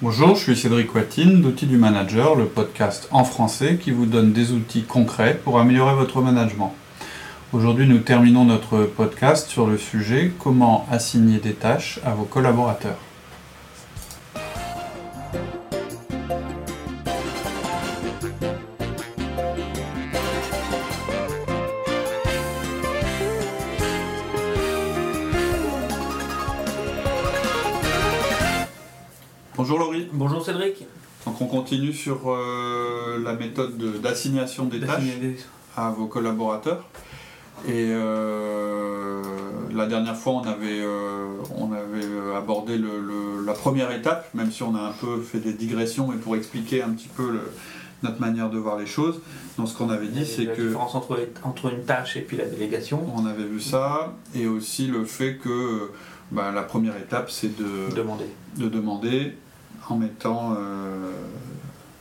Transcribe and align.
Bonjour, 0.00 0.36
je 0.36 0.42
suis 0.42 0.56
Cédric 0.56 0.94
Watine 0.94 1.42
d'Outils 1.42 1.66
du 1.66 1.76
Manager, 1.76 2.36
le 2.36 2.44
podcast 2.44 3.08
en 3.10 3.24
français 3.24 3.80
qui 3.82 3.90
vous 3.90 4.06
donne 4.06 4.32
des 4.32 4.52
outils 4.52 4.84
concrets 4.84 5.36
pour 5.42 5.58
améliorer 5.58 5.92
votre 5.96 6.20
management. 6.20 6.72
Aujourd'hui, 7.52 7.88
nous 7.88 7.98
terminons 7.98 8.44
notre 8.44 8.84
podcast 8.84 9.48
sur 9.48 9.66
le 9.66 9.76
sujet 9.76 10.30
comment 10.38 10.86
assigner 10.88 11.38
des 11.38 11.54
tâches 11.54 11.98
à 12.04 12.12
vos 12.12 12.22
collaborateurs. 12.22 13.07
Sur 32.08 32.30
euh, 32.30 33.22
la 33.22 33.34
méthode 33.34 33.76
de- 33.76 33.98
d'assignation 33.98 34.64
des 34.64 34.80
tâches 34.80 35.02
à 35.76 35.90
vos 35.90 36.06
collaborateurs. 36.06 36.82
Et 37.66 37.90
euh, 37.90 39.20
la 39.74 39.86
dernière 39.86 40.16
fois, 40.16 40.32
on 40.34 40.42
avait, 40.42 40.80
euh, 40.80 41.26
on 41.58 41.70
avait 41.72 42.08
abordé 42.34 42.78
le- 42.78 43.00
le- 43.00 43.44
la 43.44 43.52
première 43.52 43.90
étape, 43.92 44.32
même 44.32 44.50
si 44.50 44.62
on 44.62 44.74
a 44.74 44.80
un 44.80 44.92
peu 44.92 45.20
fait 45.20 45.40
des 45.40 45.52
digressions, 45.52 46.06
mais 46.08 46.16
pour 46.16 46.34
expliquer 46.34 46.82
un 46.82 46.90
petit 46.90 47.08
peu 47.08 47.30
le- 47.30 47.50
notre 48.02 48.20
manière 48.22 48.48
de 48.48 48.56
voir 48.58 48.78
les 48.78 48.86
choses. 48.86 49.20
Donc 49.58 49.68
ce 49.68 49.76
qu'on 49.76 49.90
avait 49.90 50.06
dit, 50.06 50.24
c'est 50.24 50.44
la 50.44 50.54
que 50.54 50.62
différence 50.62 50.94
entre, 50.94 51.18
entre 51.44 51.70
une 51.74 51.82
tâche 51.84 52.16
et 52.16 52.22
puis 52.22 52.38
la 52.38 52.46
délégation. 52.46 53.04
on 53.14 53.26
avait 53.26 53.44
vu 53.44 53.60
ça, 53.60 54.14
et 54.34 54.46
aussi 54.46 54.86
le 54.86 55.04
fait 55.04 55.34
que 55.36 55.90
bah, 56.30 56.52
la 56.54 56.62
première 56.62 56.96
étape, 56.96 57.30
c'est 57.30 57.54
de, 57.58 57.94
Demander. 57.94 58.26
de 58.56 58.68
demander 58.68 59.34
en 59.90 59.96
mettant 59.96 60.52
euh, 60.56 61.10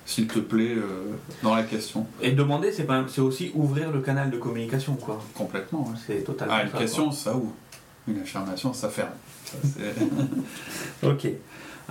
s'il 0.08 0.26
te 0.28 0.40
plaît 0.40 0.74
euh, 0.76 1.12
dans 1.44 1.54
la 1.54 1.64
question. 1.64 2.08
Et 2.22 2.32
demander, 2.32 2.72
c'est 2.72 2.86
pas- 2.86 3.04
c'est 3.08 3.22
aussi 3.22 3.52
ouvrir 3.54 3.92
le 3.92 4.00
canal 4.00 4.32
de 4.32 4.38
communication, 4.38 4.96
quoi. 4.96 5.22
Complètement. 5.36 5.82
ouais. 5.84 5.96
C'est 6.08 6.24
totalement 6.24 6.54
Ah, 6.58 6.64
une 6.64 6.72
ça, 6.72 6.78
question, 6.80 7.12
ça 7.12 7.36
ouvre. 7.36 7.52
Une 8.08 8.20
affirmation, 8.22 8.72
ça 8.74 8.88
ferme. 8.90 9.10
Ça. 9.44 9.80
Ok. 11.04 11.28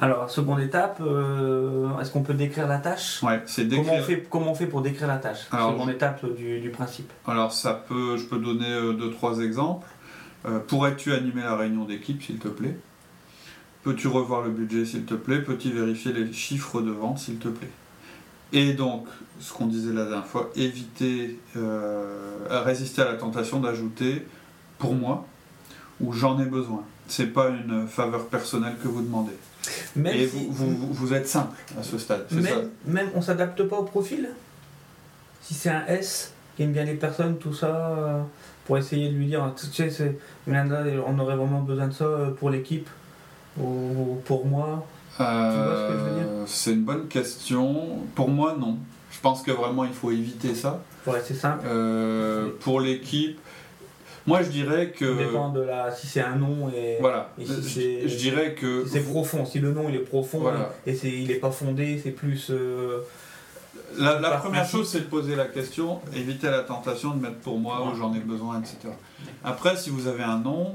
Alors, 0.01 0.31
seconde 0.31 0.61
étape, 0.61 0.99
euh, 1.01 1.99
est-ce 2.01 2.11
qu'on 2.11 2.23
peut 2.23 2.35
décrire 2.35 2.67
la 2.69 2.79
tâche? 2.79 3.23
Ouais, 3.23 3.43
c'est 3.47 3.67
comment 3.69 3.81
on, 3.81 3.85
décrire. 3.99 4.05
fait, 4.05 4.27
comment 4.29 4.51
on 4.51 4.55
fait 4.55 4.67
pour 4.67 4.83
décrire 4.83 5.09
la 5.09 5.17
tâche? 5.17 5.47
Alors, 5.53 5.73
Seconde 5.73 5.91
étape 5.91 6.25
du, 6.37 6.59
du 6.61 6.71
principe. 6.71 7.11
Alors, 7.27 7.53
ça 7.53 7.73
peut, 7.87 8.17
je 8.19 8.25
peux 8.25 8.39
donner 8.39 8.71
euh, 8.71 8.93
deux, 8.93 9.11
trois 9.11 9.39
exemples. 9.41 9.87
Euh, 10.47 10.59
Pourrais-tu 10.59 11.13
animer 11.13 11.43
la 11.43 11.57
réunion 11.57 11.85
d'équipe, 11.85 12.23
s'il 12.23 12.39
te 12.39 12.49
plaît? 12.49 12.77
Peux-tu 13.85 14.09
revoir 14.09 14.43
le 14.43 14.51
budget, 14.51 14.85
s'il 14.85 15.05
te 15.05 15.15
plaît? 15.15 15.41
Peux-tu 15.41 15.71
vérifier 15.71 16.13
les 16.13 16.31
chiffres 16.33 16.81
de 16.83 16.91
vente, 16.91 17.19
s'il 17.19 17.37
te 17.39 17.49
plaît? 17.49 17.71
Et 18.53 18.73
donc, 18.75 19.07
ce 19.41 19.53
qu'on 19.53 19.67
disait 19.67 19.93
la 19.93 20.05
dernière 20.05 20.27
fois, 20.27 20.51
éviter, 20.57 21.39
euh, 21.57 22.47
à 22.51 22.61
résister 22.61 23.03
à 23.03 23.07
la 23.07 23.15
tentation 23.15 23.61
d'ajouter 23.61 24.27
pour 24.79 24.95
moi 24.95 25.27
ou 26.01 26.13
j'en 26.13 26.39
ai 26.41 26.45
besoin. 26.47 26.83
C'est 27.09 27.27
pas 27.33 27.49
une 27.49 27.87
faveur 27.89 28.27
personnelle 28.27 28.75
que 28.83 28.89
vous 28.89 29.03
demandez. 29.03 29.33
Même 29.97 30.15
Et 30.15 30.27
si- 30.29 30.47
vous, 30.51 30.75
vous, 30.75 30.93
vous 30.93 31.13
êtes 31.15 31.27
simple 31.29 31.57
à 31.79 31.83
ce 31.83 31.99
stade. 31.99 32.27
ça 32.29 32.37
même, 32.37 32.71
même 32.87 33.09
on 33.15 33.21
s'adapte 33.23 33.63
pas 33.65 33.77
au 33.79 33.83
profil? 33.85 34.29
Si 35.43 35.55
c'est 35.55 35.71
un 35.71 35.85
S 35.87 36.33
qui 36.57 36.63
aime 36.63 36.73
bien 36.73 36.85
les 36.85 36.95
personnes, 36.95 37.37
tout 37.39 37.53
ça, 37.53 37.67
euh, 37.99 38.23
pour 38.65 38.79
essayer 38.79 39.09
de 39.11 39.15
lui 39.17 39.27
dire, 39.27 39.53
tu 39.57 39.91
sais, 39.91 40.19
on 40.49 41.19
aurait 41.19 41.37
vraiment 41.37 41.61
besoin 41.63 41.89
de 41.89 41.93
ça 41.93 42.05
euh, 42.05 42.31
pour 42.33 42.51
l'équipe 42.51 42.89
ou 43.59 44.19
pour 44.25 44.47
moi. 44.47 44.85
Euh, 45.21 46.45
C'est 46.47 46.73
une 46.73 46.83
bonne 46.85 47.09
question. 47.09 47.99
Pour 48.15 48.29
moi, 48.29 48.57
non. 48.59 48.79
Je 49.11 49.21
pense 49.21 49.43
que 49.43 49.51
vraiment 49.51 49.85
il 49.85 49.93
faut 49.93 50.11
éviter 50.11 50.55
ça. 50.55 50.81
Pour 51.05 51.15
rester 51.15 51.35
simple. 51.35 51.65
Euh, 51.67 52.51
pour 52.61 52.81
l'équipe, 52.81 53.39
moi 54.27 54.43
je 54.43 54.51
dirais 54.51 54.93
Ça 54.93 54.99
que. 54.99 55.19
dépend 55.19 55.49
de 55.51 55.61
la, 55.61 55.91
si 55.95 56.07
c'est 56.07 56.21
un 56.21 56.37
nom 56.37 56.69
et 56.77 56.99
Voilà. 57.01 57.31
Et 57.39 57.47
si 57.47 57.53
je, 57.55 57.61
c'est- 57.61 58.09
je 58.09 58.17
dirais 58.17 58.55
que. 58.55 58.85
si 58.85 58.93
c'est 58.93 59.01
profond. 59.01 59.45
Si 59.47 59.59
le 59.59 59.73
nom 59.73 59.89
il 59.89 59.95
est 59.95 60.01
profond 60.01 60.41
Voilà. 60.41 60.71
et 60.87 60.95
c'est, 60.95 61.09
il 61.11 61.31
est 61.31 61.37
pas 61.37 61.51
fondé, 61.51 61.99
c'est 62.03 62.11
plus. 62.11 62.49
euh, 62.51 62.99
La, 63.99 64.15
première 64.17 64.41
principe. 64.63 64.71
chose, 64.79 64.89
c'est 64.91 65.01
de 65.01 65.05
poser 65.07 65.35
la 65.37 65.47
question, 65.47 66.01
éviter 66.15 66.51
la 66.51 66.61
tentation 66.61 67.11
de 67.15 67.23
mettre 67.23 67.37
pour 67.39 67.59
moi 67.59 67.81
Ouais. 67.83 67.93
où 67.93 67.97
j'en 67.97 68.13
ai 68.15 68.19
besoin, 68.21 68.59
etc. 68.61 68.77
Après, 69.45 69.77
si 69.77 69.89
vous 69.91 70.07
avez 70.09 70.25
un 70.25 70.39
nom, 70.41 70.75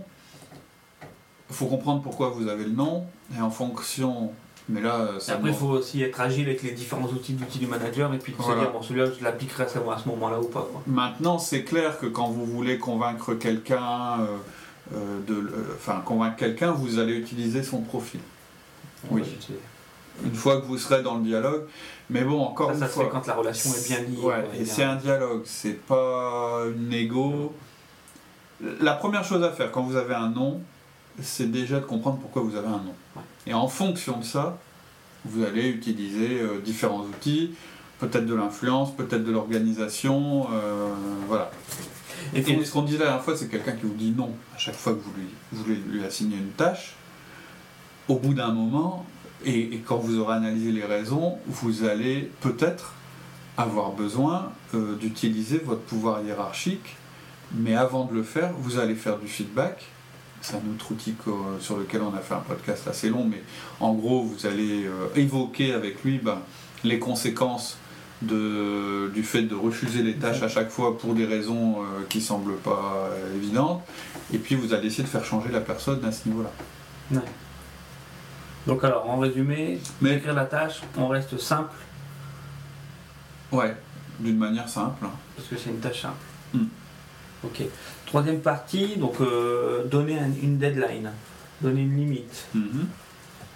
il 1.51 1.55
faut 1.55 1.65
comprendre 1.67 2.01
pourquoi 2.01 2.29
vous 2.29 2.47
avez 2.47 2.63
le 2.63 2.71
nom, 2.71 3.03
et 3.37 3.41
en 3.41 3.51
fonction. 3.51 4.31
Mais 4.69 4.79
là, 4.79 5.09
et 5.17 5.19
ça 5.19 5.33
après, 5.33 5.49
il 5.49 5.55
faut 5.55 5.67
aussi 5.67 6.01
être 6.01 6.21
agile 6.21 6.47
avec 6.47 6.63
les 6.63 6.71
différents 6.71 7.07
outils 7.07 7.33
d'outils 7.33 7.59
du 7.59 7.67
manager 7.67 8.13
et 8.13 8.17
puis 8.19 8.31
de 8.31 8.37
Voilà. 8.37 8.61
se 8.61 8.65
dire, 8.65 8.71
bon, 8.71 8.81
celui-là, 8.81 9.05
je 9.19 9.23
l'appliquerai 9.23 9.63
à 9.63 9.67
ce 9.67 9.79
moment-là 10.09 10.39
ou 10.39 10.45
pas. 10.47 10.65
Quoi. 10.71 10.81
Maintenant, 10.87 11.37
c'est 11.39 11.63
clair 11.63 11.99
que 11.99 12.05
quand 12.05 12.29
vous 12.29 12.45
voulez 12.45 12.77
convaincre 12.77 13.33
quelqu'un, 13.33 14.21
euh, 14.21 14.97
euh, 15.29 15.75
enfin 15.75 16.01
convaincre 16.05 16.37
quelqu'un, 16.37 16.71
vous 16.71 16.99
allez 16.99 17.15
utiliser 17.17 17.63
son 17.63 17.81
profil. 17.81 18.21
Oui. 19.09 19.23
C'est- 19.41 19.53
Une 20.25 20.35
fois 20.35 20.61
que 20.61 20.65
vous 20.65 20.77
serez 20.77 21.01
dans 21.01 21.15
le 21.15 21.23
dialogue, 21.23 21.63
mais 22.09 22.21
bon, 22.23 22.39
encore 22.41 22.67
Ça, 22.69 22.73
une 22.75 22.79
ça 22.81 22.87
se 22.87 22.93
fois. 22.93 23.03
fait 23.05 23.09
quand 23.09 23.27
la 23.27 23.33
relation 23.33 23.71
est 23.73 23.87
bien 23.87 23.99
liée. 24.03 24.17
Ouais, 24.23 24.43
et 24.59 24.65
c'est 24.65 24.83
un 24.83 24.95
dialogue, 24.97 25.41
c'est 25.45 25.79
pas 25.85 26.61
une 26.73 26.93
égo. 26.93 27.53
La 28.79 28.93
première 28.93 29.23
chose 29.23 29.43
à 29.43 29.51
faire 29.51 29.71
quand 29.71 29.81
vous 29.83 29.95
avez 29.95 30.13
un 30.13 30.29
nom, 30.29 30.61
c'est 31.21 31.49
déjà 31.51 31.79
de 31.79 31.85
comprendre 31.85 32.17
pourquoi 32.19 32.41
vous 32.41 32.55
avez 32.55 32.67
un 32.67 32.71
nom. 32.83 32.93
Ouais. 33.15 33.21
Et 33.47 33.53
en 33.53 33.67
fonction 33.67 34.19
de 34.19 34.23
ça, 34.25 34.57
vous 35.25 35.43
allez 35.43 35.67
utiliser 35.69 36.39
euh, 36.41 36.59
différents 36.59 37.01
outils, 37.01 37.51
peut-être 37.99 38.25
de 38.25 38.33
l'influence, 38.35 38.95
peut-être 38.95 39.23
de 39.23 39.31
l'organisation, 39.31 40.47
euh, 40.51 40.93
voilà. 41.27 41.51
Et 42.33 42.41
faut- 42.41 42.51
Et 42.51 42.65
ce 42.65 42.71
qu'on 42.71 42.83
disait 42.83 42.97
la 42.99 43.05
dernière 43.05 43.23
fois, 43.23 43.35
c'est 43.37 43.47
quelqu'un 43.49 43.73
qui 43.73 43.85
vous 43.85 43.93
dit 43.95 44.11
non 44.15 44.31
à 44.55 44.57
chaque 44.57 44.75
fois 44.75 44.93
que 44.93 44.99
vous 44.99 45.11
lui, 45.17 45.27
vous 45.51 45.63
voulez 45.63 45.75
lui 45.75 46.03
assigner 46.03 46.37
une 46.37 46.51
tâche. 46.51 46.95
Au 48.07 48.15
bout 48.15 48.33
d'un 48.33 48.51
moment, 48.51 49.05
et, 49.45 49.59
et 49.75 49.77
quand 49.85 49.97
vous 49.97 50.17
aurez 50.19 50.35
analysé 50.35 50.71
les 50.71 50.83
raisons, 50.85 51.37
vous 51.47 51.83
allez 51.85 52.31
peut-être 52.41 52.93
avoir 53.57 53.91
besoin 53.91 54.51
euh, 54.73 54.95
d'utiliser 54.95 55.59
votre 55.59 55.81
pouvoir 55.81 56.21
hiérarchique, 56.23 56.95
mais 57.53 57.75
avant 57.75 58.05
de 58.05 58.13
le 58.13 58.23
faire, 58.23 58.51
vous 58.57 58.79
allez 58.79 58.95
faire 58.95 59.17
du 59.17 59.27
feedback. 59.27 59.83
C'est 60.41 60.55
un 60.55 60.59
autre 60.73 60.91
outil 60.91 61.13
qu'au- 61.13 61.57
sur 61.59 61.77
lequel 61.77 62.01
on 62.01 62.13
a 62.15 62.19
fait 62.19 62.33
un 62.33 62.39
podcast 62.39 62.87
assez 62.87 63.09
long, 63.09 63.23
mais 63.25 63.43
en 63.79 63.93
gros, 63.93 64.23
vous 64.23 64.45
allez 64.47 64.85
euh, 64.85 65.07
évoquer 65.15 65.73
avec 65.73 66.03
lui 66.03 66.17
ben, 66.17 66.39
les 66.83 66.97
conséquences 66.99 67.77
de, 68.23 69.09
du 69.13 69.23
fait 69.23 69.43
de 69.43 69.55
refuser 69.55 70.01
les 70.03 70.15
tâches 70.15 70.41
à 70.43 70.47
chaque 70.47 70.69
fois 70.69 70.97
pour 70.97 71.13
des 71.13 71.25
raisons 71.25 71.81
euh, 71.81 71.85
qui 72.09 72.21
semblent 72.21 72.57
pas 72.57 73.07
euh, 73.11 73.35
évidentes, 73.35 73.83
et 74.33 74.37
puis 74.39 74.55
vous 74.55 74.73
allez 74.73 74.87
essayer 74.87 75.03
de 75.03 75.07
faire 75.09 75.25
changer 75.25 75.49
la 75.49 75.61
personne 75.61 76.03
à 76.05 76.11
ce 76.11 76.27
niveau-là. 76.27 76.51
Ouais. 77.11 77.19
Donc 78.67 78.83
alors, 78.83 79.09
en 79.09 79.17
résumé, 79.19 79.79
Mais- 80.01 80.17
écrire 80.17 80.33
la 80.33 80.45
tâche, 80.45 80.81
on 80.97 81.07
reste 81.07 81.37
simple, 81.39 81.73
Ouais, 83.51 83.75
d'une 84.19 84.37
manière 84.37 84.69
simple. 84.69 85.05
parce 85.35 85.47
que 85.47 85.57
c'est 85.57 85.69
une 85.71 85.79
tâche 85.79 86.01
simple. 86.03 86.15
Hmm. 86.53 86.65
Ok. 87.43 87.61
Troisième 88.05 88.39
partie, 88.41 88.97
donc 88.97 89.15
euh, 89.21 89.85
donner 89.85 90.17
un- 90.19 90.31
une 90.43 90.57
deadline, 90.57 91.11
donner 91.61 91.81
une 91.81 91.95
limite. 91.97 92.45
Mhm. 92.53 92.87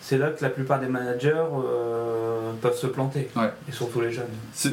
C'est 0.02 0.18
là 0.18 0.30
que 0.30 0.42
la 0.44 0.50
plupart 0.50 0.80
des 0.80 0.88
managers 0.88 1.34
euh, 1.54 2.52
peuvent 2.62 2.78
se 2.78 2.88
planter, 2.88 3.30
Ouais. 3.36 3.52
et 3.68 3.72
surtout 3.72 4.02
les 4.02 4.12
jeunes. 4.12 4.26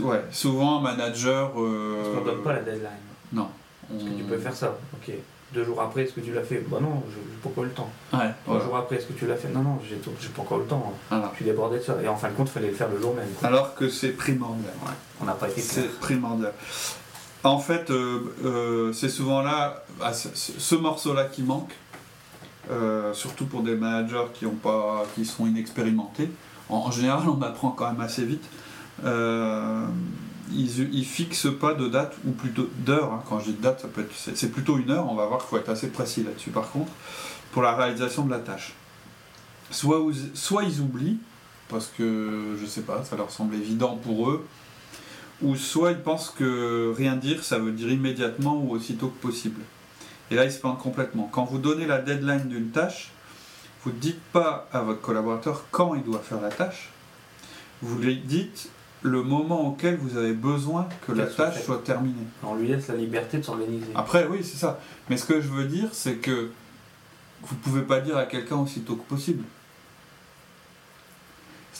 Ouais, 0.03 0.23
souvent 0.31 0.79
un 0.79 0.83
manager. 0.83 1.53
euh, 1.59 1.97
Parce 1.97 2.09
qu'on 2.15 2.21
ne 2.21 2.35
donne 2.35 2.43
pas 2.45 2.53
la 2.53 2.61
deadline. 2.61 2.89
Non. 3.33 3.49
Parce 3.91 4.05
que 4.05 4.09
tu 4.11 4.23
On- 4.25 4.29
peux 4.29 4.39
faire 4.39 4.55
ça, 4.55 4.77
ok. 4.95 5.15
Deux 5.55 5.65
jours 5.65 5.83
après, 5.83 6.05
est-ce 6.05 6.13
que 6.15 6.21
tu 6.21 6.33
l'as 6.33 6.43
fait? 6.43 6.65
Bah 6.67 6.79
non, 6.81 7.03
je 7.11 7.17
n'ai 7.19 7.37
pas 7.43 7.49
encore 7.51 7.65
eu 7.65 7.67
le 7.67 7.73
temps. 7.75 7.91
Ouais, 8.15 8.31
Trois 8.47 8.61
jours 8.61 8.75
après, 8.77 8.97
est-ce 8.97 9.07
que 9.07 9.13
tu 9.13 9.27
l'as 9.27 9.37
fait? 9.37 9.49
Non, 9.49 9.61
non, 9.61 9.79
j'ai 9.87 9.97
pas 10.29 10.41
encore 10.43 10.59
eu 10.59 10.63
le 10.63 10.67
temps. 10.67 10.95
Voilà. 11.11 11.29
Je 11.33 11.37
suis 11.37 11.45
débordé 11.45 11.79
de 11.79 11.83
ça. 11.83 11.97
Et 12.03 12.09
en 12.09 12.17
fin 12.17 12.29
de 12.29 12.35
compte, 12.35 12.49
il 12.49 12.53
fallait 12.53 12.69
le 12.69 12.75
faire 12.75 12.89
le 12.89 12.99
jour 12.99 13.15
même. 13.15 13.29
quoi. 13.39 13.49
Alors 13.49 13.75
que 13.75 13.89
c'est 13.91 14.11
primordial. 14.13 14.73
Ouais, 14.87 14.93
on 15.21 15.25
n'a 15.27 15.33
pas 15.35 15.49
été. 15.51 15.61
C'est 15.61 15.99
primordial. 16.01 16.53
En 17.45 17.59
fait, 17.59 17.91
euh, 17.91 18.21
euh, 18.45 18.93
c'est 18.93 19.09
souvent 19.09 19.43
là, 19.43 19.83
à 20.01 20.13
ce, 20.13 20.29
ce- 20.35 20.59
ce 20.59 20.75
morceau-là 20.77 21.25
qui 21.25 21.43
manque, 21.43 21.73
euh, 22.71 23.13
surtout 23.15 23.47
pour 23.47 23.63
des 23.63 23.75
managers 23.75 24.27
qui, 24.35 24.47
ont 24.47 24.55
pas, 24.55 25.05
qui 25.15 25.25
sont 25.25 25.47
inexpérimentés. 25.47 26.31
En, 26.69 26.91
général, 26.91 27.29
on 27.29 27.43
apprend 27.43 27.71
quand 27.71 27.91
même 27.91 28.01
assez 28.01 28.25
vite. 28.25 28.45
Ils, 30.55 30.95
ils 30.95 31.05
fixent 31.05 31.49
pas 31.61 31.75
de 31.75 31.89
date, 31.89 32.15
ou 32.27 32.31
plutôt 32.33 32.69
d'heure. 32.79 33.13
hein. 33.13 33.23
Quand 33.29 33.41
je 33.41 33.47
dis 33.53 33.59
date, 33.61 33.85
c'est, 34.15 34.51
plutôt 34.53 34.79
une 34.79 34.91
heure. 34.91 35.11
On 35.11 35.15
va 35.15 35.27
voir 35.27 35.41
qu'il 35.41 35.49
faut 35.49 35.57
être 35.57 35.69
assez 35.71 35.89
précis 35.89 36.23
là-dessus. 36.23 36.51
Par 36.51 36.71
contre, 36.71 36.93
pour 37.53 37.63
la 37.63 37.75
réalisation 37.75 38.25
de 38.25 38.31
la 38.31 38.39
tâche, 38.39 38.75
soit, 39.71 39.99
soit 40.35 40.63
ils 40.65 40.81
oublient 40.81 41.19
parce 41.69 41.87
que 41.97 42.57
je 42.61 42.67
sais 42.67 42.83
pas, 42.83 43.03
ça 43.05 43.17
leur 43.17 43.31
semble 43.31 43.55
évident 43.55 43.97
pour 43.97 44.29
eux, 44.31 44.47
ou 45.43 45.57
soit 45.57 45.93
ils 45.93 46.01
pensent 46.01 46.31
que 46.31 46.93
rien 46.97 47.17
dire, 47.17 47.45
ça 47.45 47.59
veut 47.59 47.73
dire 47.73 47.91
immédiatement 47.91 48.57
ou 48.57 48.71
aussitôt 48.73 49.09
que 49.09 49.21
possible. 49.21 49.61
Et 50.31 50.35
là, 50.35 50.45
ils 50.45 50.53
se 50.53 50.59
plantent 50.59 50.79
complètement. 50.79 51.29
Quand 51.31 51.45
vous 51.45 51.59
donnez 51.59 51.87
la 51.87 51.99
deadline 51.99 52.49
d'une 52.49 52.71
tâche, 52.71 53.11
vous 53.85 53.91
ne 53.91 53.97
dites 53.97 54.21
pas 54.33 54.69
à 54.73 54.83
votre 54.83 55.01
collaborateur 55.01 55.65
quand 55.71 55.95
il 55.95 56.03
doit 56.03 56.21
faire 56.21 56.41
la 56.41 56.51
tâche, 56.51 56.91
vous 57.83 57.99
lui 57.99 58.17
dites 58.17 58.71
le 59.03 59.23
moment 59.23 59.67
auquel 59.67 59.97
vous 59.97 60.17
avez 60.17 60.33
besoin 60.33 60.89
que 61.07 61.13
la 61.13 61.27
tâche 61.27 61.63
soit 61.65 61.83
terminée. 61.83 62.27
On 62.45 62.55
lui 62.55 62.69
laisse 62.69 62.89
la 62.89 62.95
liberté 62.95 63.39
de 63.39 63.43
s'organiser. 63.43 63.91
Après, 63.95 64.27
oui, 64.27 64.39
c'est 64.43 64.57
ça. 64.57 64.79
Mais 65.11 65.17
ce 65.17 65.25
que 65.25 65.41
je 65.41 65.49
veux 65.49 65.65
dire, 65.65 65.89
c'est 65.93 66.15
que 66.15 66.51
vous 67.43 67.57
pouvez 67.57 67.83
pas 67.83 68.01
dire 68.01 68.17
à 68.17 68.27
quelqu'un 68.27 68.57
aussitôt 68.57 68.95
que 68.95 69.09
possible. 69.09 69.43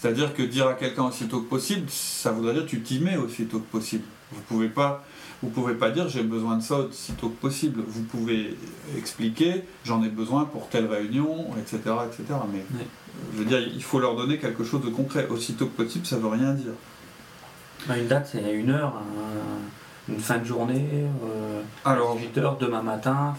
C'est-à-dire 0.03 0.35
que 0.35 0.43
dire 0.43 0.67
à 0.67 0.75
quelqu'un 0.75 1.05
aussitôt 1.05 1.43
que 1.43 1.49
possible, 1.49 1.87
ça 1.89 2.33
voudrait 2.33 2.55
dire 2.55 2.67
tu 2.67 2.81
t'y 2.81 2.99
mets 2.99 3.17
aussitôt 3.17 3.61
que 3.61 3.71
possible. 3.71 4.03
Vous 4.33 4.41
pouvez 4.49 4.69
pas, 4.69 5.05
vous 5.45 5.49
pouvez 5.51 5.75
pas 5.75 5.91
dire 5.91 6.09
j'ai 6.09 6.25
besoin 6.25 6.57
de 6.57 6.63
ça 6.63 6.79
aussitôt 6.81 7.29
que 7.29 7.41
possible. 7.41 7.83
Vous 7.87 8.03
pouvez 8.03 8.57
expliquer 8.99 9.63
j'en 9.85 10.03
ai 10.03 10.09
besoin 10.09 10.45
pour 10.47 10.69
telle 10.69 10.87
réunion, 10.87 11.47
etc., 11.57 11.79
etc. 12.05 12.25
Mais 12.53 12.65
je 13.33 13.39
veux 13.39 13.45
dire, 13.45 13.61
il 13.61 13.81
faut 13.83 14.01
leur 14.01 14.17
donner 14.17 14.39
quelque 14.39 14.65
chose 14.65 14.83
de 14.83 14.91
concret. 14.91 15.29
Aussitôt 15.31 15.67
que 15.67 15.83
possible, 15.85 16.05
ça 16.05 16.17
veut 16.17 16.27
rien 16.29 16.53
dire. 16.55 16.73
Bah, 17.87 17.97
Une 17.97 18.09
date, 18.09 18.29
c'est 18.33 18.53
une 18.55 18.71
heure, 18.71 18.95
un- 18.97 20.13
une 20.13 20.19
fin 20.19 20.39
de 20.39 20.45
journée, 20.45 20.85
euh, 21.25 21.63
Alors, 21.85 22.17
18 22.17 22.39
heures, 22.39 22.59
demain 22.59 22.83
matin. 22.83 23.35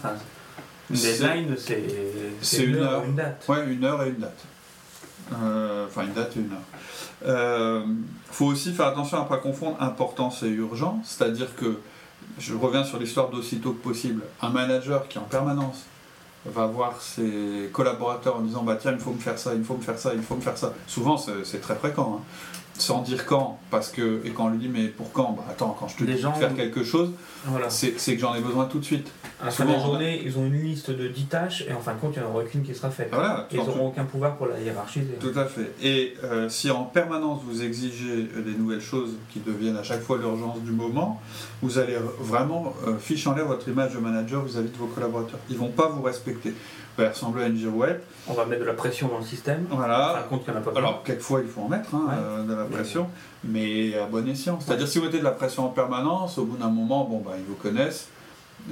Une 0.88 0.96
deadline, 0.96 1.54
c'est 1.58 2.64
une 2.64 2.76
heure. 2.76 3.04
une 3.04 3.16
date. 3.16 3.44
Ouais, 3.50 3.66
une 3.70 3.84
heure 3.84 4.02
et 4.02 4.08
une 4.08 4.16
date. 4.20 4.38
Euh, 5.32 5.86
Enfin, 5.86 6.06
une 6.06 6.12
date 6.12 6.36
et 6.36 6.40
une 6.40 6.52
heure. 6.52 7.26
Euh, 7.26 7.84
faut 8.30 8.46
aussi 8.46 8.72
faire 8.72 8.86
attention 8.86 9.18
à 9.18 9.24
ne 9.24 9.28
pas 9.28 9.36
confondre 9.38 9.80
importance 9.80 10.42
et 10.42 10.48
urgent, 10.48 11.00
c'est-à-dire 11.04 11.54
que, 11.56 11.78
je 12.38 12.54
reviens 12.54 12.84
sur 12.84 12.98
l'histoire 12.98 13.28
d'aussitôt 13.28 13.72
que 13.72 13.82
possible, 13.82 14.22
un 14.40 14.48
manager 14.48 15.06
qui 15.08 15.18
en 15.18 15.24
permanence 15.24 15.84
va 16.46 16.66
voir 16.66 17.00
ses 17.00 17.70
collaborateurs 17.72 18.36
en 18.36 18.40
disant 18.40 18.62
bah 18.62 18.76
tiens 18.80 18.92
il 18.92 18.98
faut 18.98 19.12
me 19.12 19.18
faire 19.18 19.38
ça, 19.38 19.54
il 19.54 19.62
faut 19.64 19.76
me 19.76 19.82
faire 19.82 19.98
ça, 19.98 20.12
il 20.14 20.22
faut 20.22 20.34
me 20.34 20.40
faire 20.40 20.58
ça. 20.58 20.72
Souvent 20.86 21.16
c'est 21.16 21.60
très 21.60 21.74
fréquent, 21.74 22.20
hein. 22.20 22.24
Sans 22.76 23.02
dire 23.02 23.24
quand, 23.26 23.58
parce 23.70 23.90
que 23.90 24.20
et 24.24 24.30
quand 24.30 24.46
on 24.46 24.50
lui 24.50 24.58
dit 24.58 24.68
mais 24.68 24.88
pour 24.88 25.12
quand, 25.12 25.32
bah 25.32 25.44
attends 25.48 25.76
quand 25.78 25.86
je 25.88 25.96
te 25.96 26.04
Les 26.04 26.14
dis 26.14 26.20
gens- 26.20 26.32
de 26.32 26.36
faire 26.38 26.54
quelque 26.54 26.82
chose, 26.82 27.10
Voilà. 27.46 27.70
c'est 27.70 27.92
que 27.92 28.18
j'en 28.20 28.34
ai 28.34 28.40
besoin 28.40 28.64
tout 28.66 28.78
de 28.80 28.84
suite. 28.84 29.10
À 29.40 29.46
la 29.46 29.50
fin 29.50 29.64
de 29.64 29.70
la 29.70 29.74
Souvent, 29.76 29.86
journée, 29.92 30.22
ils 30.24 30.38
ont 30.38 30.46
une 30.46 30.60
liste 30.62 30.90
de 30.90 31.06
10 31.08 31.24
tâches 31.26 31.64
et 31.68 31.72
en 31.72 31.80
fin 31.80 31.94
de 31.94 31.98
compte, 32.00 32.14
il 32.16 32.20
n'y 32.20 32.24
en 32.26 32.30
aura 32.30 32.42
aucune 32.42 32.62
qui 32.62 32.74
sera 32.74 32.90
faite. 32.90 33.08
Voilà, 33.12 33.46
Et 33.50 33.56
ils 33.56 33.58
n'auront 33.62 33.88
aucun 33.88 34.04
pouvoir 34.04 34.36
pour 34.36 34.46
la 34.46 34.58
hiérarchiser. 34.60 35.14
Tout 35.20 35.32
à 35.36 35.44
fait. 35.44 35.72
Et 35.82 36.14
euh, 36.24 36.48
si 36.48 36.70
en 36.70 36.84
permanence 36.84 37.40
vous 37.46 37.62
exigez 37.62 38.28
euh, 38.36 38.42
des 38.42 38.52
nouvelles 38.56 38.80
choses 38.80 39.10
qui 39.32 39.40
deviennent 39.40 39.76
à 39.76 39.82
chaque 39.82 40.00
fois 40.02 40.18
l'urgence 40.18 40.60
du 40.60 40.70
moment, 40.72 41.20
vous 41.62 41.78
allez 41.78 41.96
vraiment 42.20 42.74
euh, 42.86 42.96
fiche 42.98 43.26
en 43.26 43.34
l'air 43.34 43.46
votre 43.46 43.68
image 43.68 43.92
de 43.94 43.98
manager 43.98 44.42
vis-à-vis 44.44 44.70
de 44.70 44.76
vos 44.76 44.86
collaborateurs. 44.86 45.38
Ils 45.50 45.58
vont 45.58 45.68
pas 45.70 45.88
vous 45.88 46.02
respecter. 46.02 46.54
Ressembler 46.98 47.44
à 47.44 47.46
une 47.48 47.56
girouette. 47.56 48.04
On 48.28 48.34
va 48.34 48.44
mettre 48.46 48.60
de 48.62 48.66
la 48.66 48.72
pression 48.74 49.08
dans 49.08 49.18
le 49.18 49.24
système. 49.24 49.66
Voilà. 49.70 50.24
compte, 50.30 50.46
n'y 50.46 50.54
en 50.54 50.58
a 50.58 50.60
pas. 50.60 50.70
Alors, 50.78 51.02
quelquefois, 51.02 51.40
il 51.42 51.48
faut 51.48 51.62
en 51.62 51.68
mettre 51.68 51.94
hein, 51.94 52.06
Ouais. 52.08 52.14
euh, 52.16 52.42
de 52.44 52.54
la 52.54 52.64
pression, 52.64 53.08
mais 53.42 53.96
à 53.98 54.06
bon 54.06 54.26
escient. 54.28 54.58
C'est-à-dire, 54.60 54.86
si 54.86 54.98
vous 54.98 55.04
mettez 55.06 55.18
de 55.18 55.24
la 55.24 55.32
pression 55.32 55.64
en 55.66 55.70
permanence, 55.70 56.38
au 56.38 56.44
bout 56.44 56.56
d'un 56.56 56.68
moment, 56.70 57.04
bon, 57.04 57.18
bah, 57.24 57.32
ils 57.36 57.44
vous 57.44 57.56
connaissent, 57.56 58.08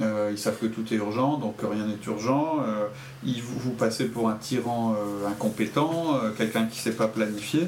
euh, 0.01 0.29
ils 0.31 0.37
savent 0.37 0.57
que 0.57 0.67
tout 0.67 0.85
est 0.93 0.97
urgent, 0.97 1.37
donc 1.37 1.55
rien 1.61 1.85
n'est 1.85 1.97
urgent. 2.07 2.59
euh, 2.65 2.87
ils 3.25 3.41
vous, 3.41 3.59
vous 3.59 3.71
passez 3.71 4.05
pour 4.05 4.29
un 4.29 4.35
tyran 4.35 4.95
incompétent, 5.27 6.17
quelqu'un 6.37 6.65
qui 6.65 6.77
ne 6.77 6.81
sait 6.83 6.97
pas 6.97 7.07
planifier, 7.09 7.67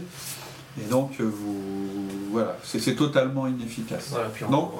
et 0.81 0.85
donc, 0.89 1.19
vous. 1.19 1.59
Voilà, 2.31 2.57
c'est 2.63 2.95
totalement 2.95 3.47
inefficace. 3.47 4.07
Voilà, 4.11 4.27
puis 4.29 4.43
on, 4.45 4.51
Donc- 4.51 4.71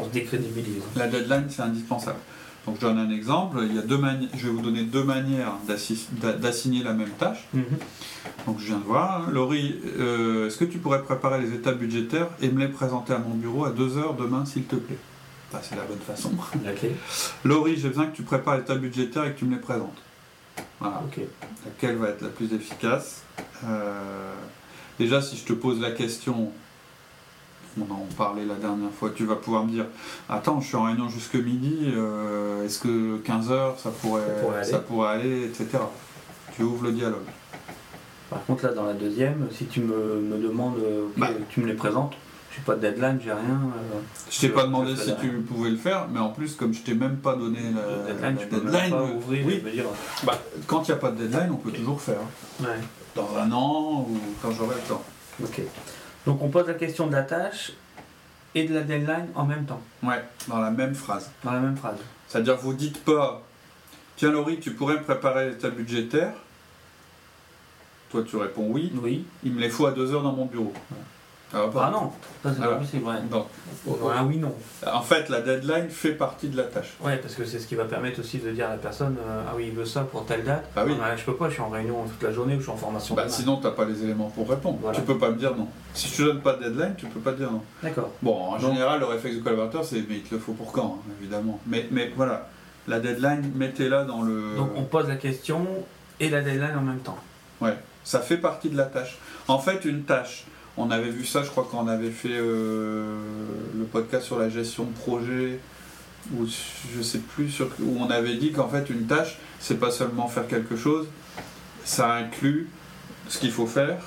on 0.00 0.04
se 0.04 0.10
décrédibilise. 0.10 0.82
La 0.96 1.08
deadline, 1.08 1.46
c'est 1.50 1.62
indispensable. 1.62 2.18
Donc, 2.66 2.76
je 2.76 2.80
donne 2.82 2.98
un 2.98 3.10
exemple. 3.10 3.58
Il 3.68 3.74
y 3.74 3.78
a 3.78 3.82
deux 3.82 3.98
mani- 3.98 4.28
je 4.36 4.46
vais 4.46 4.52
vous 4.52 4.60
donner 4.60 4.84
deux 4.84 5.02
manières 5.02 5.54
d'assigner 6.40 6.82
la 6.84 6.92
même 6.92 7.10
tâche. 7.18 7.48
Mhm. 7.54 7.64
Donc 8.46 8.58
je 8.60 8.66
viens 8.66 8.78
de 8.78 8.84
voir. 8.84 9.30
Laurie, 9.30 9.76
euh, 9.98 10.46
est-ce 10.46 10.58
que 10.58 10.64
tu 10.64 10.78
pourrais 10.78 11.02
préparer 11.02 11.40
les 11.40 11.54
états 11.54 11.72
budgétaires 11.72 12.28
et 12.40 12.48
me 12.50 12.60
les 12.60 12.68
présenter 12.68 13.12
à 13.12 13.18
mon 13.18 13.34
bureau 13.34 13.64
à 13.64 13.70
2h 13.70 14.14
demain, 14.16 14.44
s'il 14.44 14.64
te 14.64 14.76
plaît? 14.76 14.98
C'est 15.62 15.76
la 15.76 15.82
bonne 15.82 15.98
façon. 15.98 16.30
Clé. 16.78 16.92
Laurie, 17.44 17.76
j'ai 17.76 17.88
besoin 17.88 18.06
que 18.06 18.16
tu 18.16 18.22
prépares 18.22 18.56
l'état 18.56 18.74
budgétaire 18.76 19.24
et 19.24 19.32
que 19.34 19.38
tu 19.38 19.44
me 19.44 19.54
les 19.56 19.60
présentes. 19.60 19.98
Voilà. 20.80 21.02
Ok. 21.06 21.20
Laquelle 21.66 21.96
va 21.96 22.08
être 22.10 22.22
la 22.22 22.28
plus 22.28 22.52
efficace? 22.54 23.22
Euh, 23.64 24.32
Déjà, 24.98 25.20
si 25.20 25.36
je 25.36 25.44
te 25.44 25.52
pose 25.52 25.80
la 25.80 25.90
question, 25.90 26.52
on 27.78 27.92
en 27.92 28.06
parlait 28.16 28.44
la 28.44 28.54
dernière 28.56 28.90
fois, 28.90 29.10
tu 29.14 29.24
vas 29.24 29.36
pouvoir 29.36 29.64
me 29.64 29.70
dire 29.70 29.86
Attends, 30.28 30.60
je 30.60 30.66
suis 30.68 30.76
en 30.76 30.84
réunion 30.84 31.08
jusque 31.08 31.34
midi, 31.36 31.78
euh, 31.94 32.64
est-ce 32.64 32.78
que 32.78 33.18
15h 33.18 33.78
ça 33.78 33.90
pourrait, 33.90 34.22
Ça 34.22 34.42
pourrait 34.42 34.56
aller. 34.58 34.70
ça 34.70 34.78
pourrait 34.78 35.08
aller, 35.10 35.44
etc. 35.46 35.66
Tu 36.54 36.62
ouvres 36.62 36.84
le 36.84 36.92
dialogue. 36.92 37.22
Par 38.30 38.44
contre, 38.46 38.64
là, 38.66 38.72
dans 38.72 38.84
la 38.84 38.94
deuxième, 38.94 39.48
si 39.56 39.66
tu 39.66 39.80
me, 39.80 40.20
me 40.20 40.38
demandes, 40.38 40.78
euh, 40.78 41.06
Bah. 41.16 41.28
tu 41.50 41.60
me 41.60 41.66
les 41.66 41.74
présentes, 41.74 42.14
j'ai 42.54 42.62
pas 42.62 42.74
de 42.76 42.80
deadline, 42.80 43.18
j'ai 43.22 43.32
rien. 43.32 43.40
euh, 43.42 43.98
Je 44.30 44.40
t'ai 44.40 44.48
Je- 44.48 44.52
pas 44.52 44.60
je 44.62 44.66
demandé 44.66 44.96
si 44.96 45.14
tu 45.20 45.28
pouvais 45.40 45.70
le 45.70 45.76
faire, 45.76 46.08
mais 46.10 46.18
en 46.20 46.30
plus, 46.30 46.54
comme 46.54 46.72
je 46.74 46.80
t'ai 46.82 46.94
même 46.94 47.16
pas 47.16 47.34
donné 47.36 47.60
la, 47.74 47.96
le 47.96 48.12
deadline, 48.12 48.34
la 48.36 48.40
tu 48.42 48.46
peux 48.48 48.70
même 48.70 48.90
pas 48.90 48.96
euh, 49.00 49.14
ouvrir 49.16 49.46
oui. 49.46 49.62
dire. 49.72 49.84
bah, 50.24 50.38
quand 50.66 50.86
il 50.88 50.90
n'y 50.92 50.96
a 50.96 51.00
pas 51.00 51.10
de 51.10 51.16
deadline, 51.26 51.50
on 51.52 51.56
peut 51.56 51.70
Ok. 51.70 51.76
toujours 51.76 52.00
faire. 52.00 52.20
Ouais. 52.60 52.66
Dans 53.14 53.28
un 53.38 53.50
an 53.52 54.06
ou 54.08 54.18
quand 54.42 54.50
j'aurai 54.50 54.76
le 54.76 54.88
temps. 54.88 55.02
Ok. 55.42 55.60
Donc 56.26 56.42
on 56.42 56.48
pose 56.48 56.66
la 56.68 56.74
question 56.74 57.06
de 57.06 57.12
la 57.12 57.22
tâche 57.22 57.72
et 58.54 58.64
de 58.64 58.74
la 58.74 58.82
deadline 58.82 59.28
en 59.34 59.44
même 59.44 59.64
temps, 59.64 59.80
Ouais, 60.02 60.22
dans 60.48 60.60
la 60.60 60.70
même 60.70 60.94
phrase. 60.94 61.30
dans 61.42 61.52
la 61.52 61.60
même 61.60 61.76
phrase. 61.76 61.96
C'est-à-dire, 62.28 62.56
vous 62.56 62.74
dites 62.74 63.02
pas 63.04 63.42
Tiens, 64.16 64.30
Laurie, 64.30 64.60
tu 64.60 64.72
pourrais 64.74 64.94
me 64.94 65.02
préparer 65.02 65.50
l'état 65.50 65.70
budgétaire 65.70 66.32
Toi, 68.10 68.22
tu 68.28 68.36
réponds 68.36 68.66
oui. 68.68 68.92
Oui. 69.02 69.24
Il 69.42 69.52
me 69.54 69.60
les 69.60 69.70
faut 69.70 69.86
à 69.86 69.92
deux 69.92 70.12
heures 70.14 70.22
dans 70.22 70.32
mon 70.32 70.44
bureau. 70.44 70.72
Pas 71.52 71.84
Ah 71.86 71.90
non, 71.90 72.10
ça 72.42 72.50
c'est 72.54 72.60
pas 72.60 72.74
possible. 72.76 73.04
Ouais. 73.06 73.14
Non. 73.30 73.46
Un 74.14 74.24
oui, 74.26 74.36
non. 74.38 74.54
En 74.92 75.02
fait, 75.02 75.28
la 75.28 75.40
deadline 75.40 75.88
fait 75.90 76.12
partie 76.12 76.48
de 76.48 76.56
la 76.56 76.64
tâche. 76.64 76.92
Ouais, 77.00 77.16
parce 77.16 77.34
que 77.34 77.44
c'est 77.44 77.58
ce 77.58 77.66
qui 77.66 77.74
va 77.74 77.84
permettre 77.84 78.20
aussi 78.20 78.38
de 78.38 78.50
dire 78.50 78.66
à 78.66 78.70
la 78.70 78.76
personne 78.76 79.16
euh, 79.26 79.42
Ah 79.48 79.52
oui, 79.56 79.66
il 79.68 79.72
veut 79.74 79.84
ça 79.84 80.02
pour 80.02 80.24
telle 80.24 80.44
date. 80.44 80.64
Bah 80.74 80.84
oui. 80.86 80.94
Ah, 81.02 81.16
je 81.16 81.24
peux 81.24 81.34
pas, 81.34 81.48
je 81.48 81.54
suis 81.54 81.62
en 81.62 81.68
réunion 81.68 82.04
toute 82.04 82.22
la 82.22 82.32
journée 82.32 82.54
ou 82.54 82.58
je 82.58 82.62
suis 82.62 82.72
en 82.72 82.76
formation. 82.76 83.14
Bah, 83.14 83.28
sinon, 83.28 83.56
tu 83.56 83.64
n'as 83.64 83.70
pas 83.72 83.84
les 83.84 84.02
éléments 84.02 84.30
pour 84.30 84.48
répondre. 84.48 84.78
Voilà. 84.80 84.96
Tu 84.98 85.04
peux 85.04 85.18
pas 85.18 85.30
me 85.30 85.36
dire 85.36 85.54
non. 85.56 85.66
Si 85.94 86.08
je 86.08 86.16
te 86.16 86.22
donne 86.22 86.40
pas 86.40 86.54
de 86.54 86.64
deadline, 86.64 86.94
tu 86.96 87.06
peux 87.06 87.20
pas 87.20 87.32
dire 87.32 87.50
non. 87.50 87.62
D'accord. 87.82 88.10
Bon, 88.22 88.34
en 88.36 88.58
Donc- 88.58 88.72
général, 88.72 89.00
le 89.00 89.06
réflexe 89.06 89.36
du 89.36 89.42
collaborateur, 89.42 89.84
c'est 89.84 89.96
mais 90.08 90.16
il 90.16 90.22
te 90.22 90.34
le 90.34 90.40
faut 90.40 90.52
pour 90.52 90.72
quand, 90.72 91.00
hein, 91.00 91.12
évidemment. 91.20 91.58
Mais, 91.66 91.86
mais 91.90 92.12
voilà, 92.16 92.48
la 92.88 93.00
deadline, 93.00 93.52
mettez-la 93.56 94.04
dans 94.04 94.22
le. 94.22 94.56
Donc 94.56 94.70
on 94.76 94.82
pose 94.84 95.08
la 95.08 95.16
question 95.16 95.66
et 96.20 96.30
la 96.30 96.40
deadline 96.40 96.76
en 96.76 96.82
même 96.82 97.00
temps. 97.00 97.18
Ouais, 97.60 97.76
ça 98.04 98.20
fait 98.20 98.36
partie 98.38 98.68
de 98.70 98.76
la 98.76 98.84
tâche. 98.84 99.18
En 99.48 99.58
fait, 99.58 99.84
une 99.84 100.02
tâche, 100.04 100.44
on 100.76 100.90
avait 100.90 101.10
vu 101.10 101.24
ça, 101.24 101.42
je 101.42 101.50
crois, 101.50 101.68
quand 101.70 101.82
on 101.84 101.88
avait 101.88 102.10
fait 102.10 102.28
euh, 102.32 103.16
le 103.76 103.84
podcast 103.84 104.24
sur 104.24 104.38
la 104.38 104.48
gestion 104.48 104.84
de 104.84 104.92
projet, 104.92 105.60
ou 106.34 106.46
je 106.46 107.02
sais 107.02 107.18
plus, 107.18 107.50
sur, 107.50 107.68
où 107.80 107.96
on 108.00 108.10
avait 108.10 108.36
dit 108.36 108.52
qu'en 108.52 108.68
fait, 108.68 108.88
une 108.90 109.06
tâche, 109.06 109.38
c'est 109.60 109.78
pas 109.78 109.90
seulement 109.90 110.28
faire 110.28 110.46
quelque 110.46 110.76
chose, 110.76 111.06
ça 111.84 112.14
inclut 112.14 112.68
ce 113.28 113.38
qu'il 113.38 113.50
faut 113.50 113.66
faire, 113.66 113.98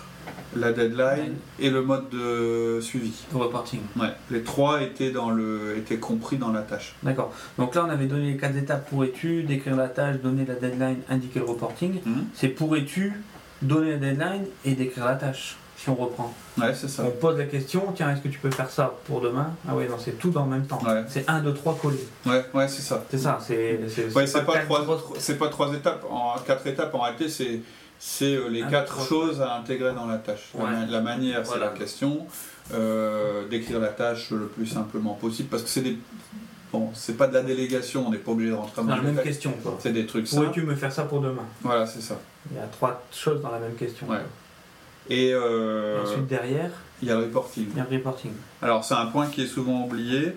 la 0.55 0.71
deadline 0.71 1.35
et 1.59 1.69
le 1.69 1.81
mode 1.81 2.09
de 2.09 2.79
suivi. 2.81 3.13
Le 3.31 3.37
reporting. 3.37 3.81
Ouais, 3.95 4.13
les 4.31 4.41
trois 4.41 4.81
étaient, 4.81 5.11
dans 5.11 5.29
le, 5.29 5.75
étaient 5.77 5.97
compris 5.97 6.37
dans 6.37 6.51
la 6.51 6.61
tâche. 6.61 6.95
D'accord. 7.03 7.33
Donc 7.57 7.75
là 7.75 7.85
on 7.85 7.89
avait 7.89 8.07
donné 8.07 8.31
les 8.31 8.37
quatre 8.37 8.55
étapes 8.55 8.89
pourrais-tu, 8.89 9.43
décrire 9.43 9.75
la 9.75 9.89
tâche, 9.89 10.17
donner 10.21 10.45
la 10.45 10.55
deadline, 10.55 10.97
indiquer 11.09 11.39
le 11.39 11.45
reporting. 11.45 11.99
Mhm. 12.05 12.25
C'est 12.33 12.49
pourrais-tu 12.49 13.13
donner 13.61 13.91
la 13.91 13.97
deadline 13.97 14.45
et 14.63 14.73
décrire 14.73 15.05
la 15.05 15.15
tâche, 15.15 15.57
si 15.77 15.89
on 15.89 15.95
reprend. 15.95 16.33
Ouais, 16.57 16.73
c'est 16.73 16.87
ça. 16.87 17.03
On 17.05 17.11
pose 17.11 17.37
la 17.37 17.45
question, 17.45 17.91
tiens, 17.95 18.11
est-ce 18.11 18.21
que 18.21 18.27
tu 18.29 18.39
peux 18.39 18.51
faire 18.51 18.69
ça 18.69 18.93
pour 19.05 19.21
demain? 19.21 19.51
Ah 19.67 19.75
ouais, 19.75 19.87
non, 19.87 19.97
c'est 19.99 20.17
tout 20.17 20.35
en 20.37 20.45
même 20.45 20.65
temps. 20.65 20.79
Ouais. 20.85 21.03
C'est 21.09 21.29
1, 21.29 21.41
2, 21.41 21.53
3 21.53 21.75
collés. 21.81 22.07
Ouais, 22.25 22.45
ouais, 22.53 22.67
c'est 22.67 22.81
ça. 22.81 23.03
C'est 23.09 23.17
ça, 23.17 23.37
c'est 23.45 23.79
c'est- 23.89 24.15
Ouais, 24.15 24.25
pas, 24.25 24.53
quatre 24.53 24.65
trois, 24.65 24.83
grosses- 24.83 25.03
c'est 25.19 25.37
pas 25.37 25.49
trois 25.49 25.73
étapes. 25.73 26.05
En 26.09 26.35
quatre 26.45 26.65
étapes, 26.67 26.93
en 26.95 26.99
réalité, 27.01 27.29
c'est 27.29 27.61
c'est 27.97 28.35
euh, 28.35 28.49
les 28.49 28.61
Un, 28.61 28.67
quatre 28.69 28.93
trois. 28.93 29.05
choses 29.05 29.41
à 29.41 29.55
intégrer 29.55 29.93
dans 29.93 30.05
la 30.05 30.17
tâche. 30.17 30.51
La 30.57 30.63
Ouais. 30.63 30.69
ma- 30.71 30.85
La, 30.85 31.01
manière, 31.01 31.39
c'est 31.43 31.51
Voilà. 31.51 31.67
la 31.67 31.71
question. 31.71 32.25
Euh, 32.73 33.47
D'écrire 33.47 33.79
la 33.79 33.89
tâche 33.89 34.31
le 34.31 34.47
plus 34.47 34.65
simplement 34.65 35.13
possible, 35.13 35.49
parce 35.49 35.63
que 35.63 35.69
c'est 35.69 35.81
des. 35.81 35.97
Bon, 36.73 36.89
c'est 36.93 37.15
pas 37.15 37.27
de 37.27 37.33
la 37.33 37.41
délégation, 37.43 38.05
on 38.07 38.11
n'est 38.11 38.17
pas 38.17 38.31
obligé 38.31 38.49
de 38.51 38.55
rentrer 38.55 38.81
Dans 38.81 38.83
dans 38.87 38.95
la 38.97 39.01
le 39.01 39.11
même 39.11 39.23
question, 39.23 39.53
quoi. 39.63 39.77
C'est 39.79 39.93
des 39.93 40.05
trucs 40.05 40.27
simples. 40.27 40.43
Pourrais-tu 40.47 40.63
me 40.63 40.75
faire 40.75 40.91
ça 40.91 41.03
pour 41.03 41.21
demain? 41.21 41.43
Voilà, 41.61 41.85
c'est 41.85 42.01
ça. 42.01 42.15
Il 42.51 42.57
y 42.57 42.59
a 42.59 42.63
trois 42.67 43.01
choses 43.13 43.41
dans 43.41 43.51
la 43.51 43.59
même 43.59 43.75
question. 43.75 44.07
Ouais. 44.09 44.17
Et 45.09 45.31
euh, 45.33 46.03
ensuite, 46.03 46.27
derrière, 46.27 46.71
il 47.01 47.07
y 47.07 47.11
a 47.11 47.15
le 47.15 47.25
reporting. 47.25 47.67
il 47.71 47.77
y 47.77 47.79
a 47.79 47.87
le 47.89 47.97
reporting. 47.97 48.31
Alors, 48.61 48.83
c'est 48.83 48.95
un 48.95 49.05
point 49.07 49.27
qui 49.27 49.43
est 49.43 49.47
souvent 49.47 49.85
oublié. 49.85 50.35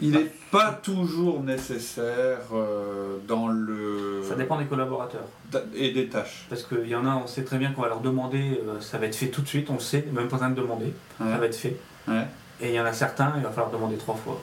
Il 0.00 0.10
n'est 0.12 0.30
pas 0.50 0.72
toujours 0.72 1.40
nécessaire 1.42 2.40
euh, 2.52 3.16
dans 3.28 3.46
le. 3.48 4.22
Ça 4.28 4.34
dépend 4.34 4.58
des 4.58 4.66
collaborateurs. 4.66 5.26
Et 5.74 5.92
des 5.92 6.08
tâches. 6.08 6.46
Parce 6.48 6.64
qu'il 6.64 6.88
y 6.88 6.96
en 6.96 7.06
a, 7.06 7.14
on 7.14 7.26
sait 7.28 7.44
très 7.44 7.58
bien 7.58 7.70
qu'on 7.70 7.82
va 7.82 7.88
leur 7.88 8.00
demander, 8.00 8.60
euh, 8.66 8.80
ça 8.80 8.98
va 8.98 9.06
être 9.06 9.14
fait 9.14 9.28
tout 9.28 9.42
de 9.42 9.46
suite, 9.46 9.70
on 9.70 9.74
le 9.74 9.80
sait, 9.80 10.04
même 10.12 10.26
pas 10.26 10.36
besoin 10.36 10.50
de 10.50 10.60
demander, 10.60 10.92
ça 11.18 11.24
va 11.24 11.46
être 11.46 11.54
fait. 11.54 11.76
Ouais. 12.08 12.26
Et 12.60 12.70
il 12.70 12.74
y 12.74 12.80
en 12.80 12.84
a 12.84 12.92
certains, 12.92 13.34
il 13.36 13.42
va 13.42 13.50
falloir 13.50 13.70
demander 13.70 13.96
trois 13.96 14.16
fois. 14.16 14.40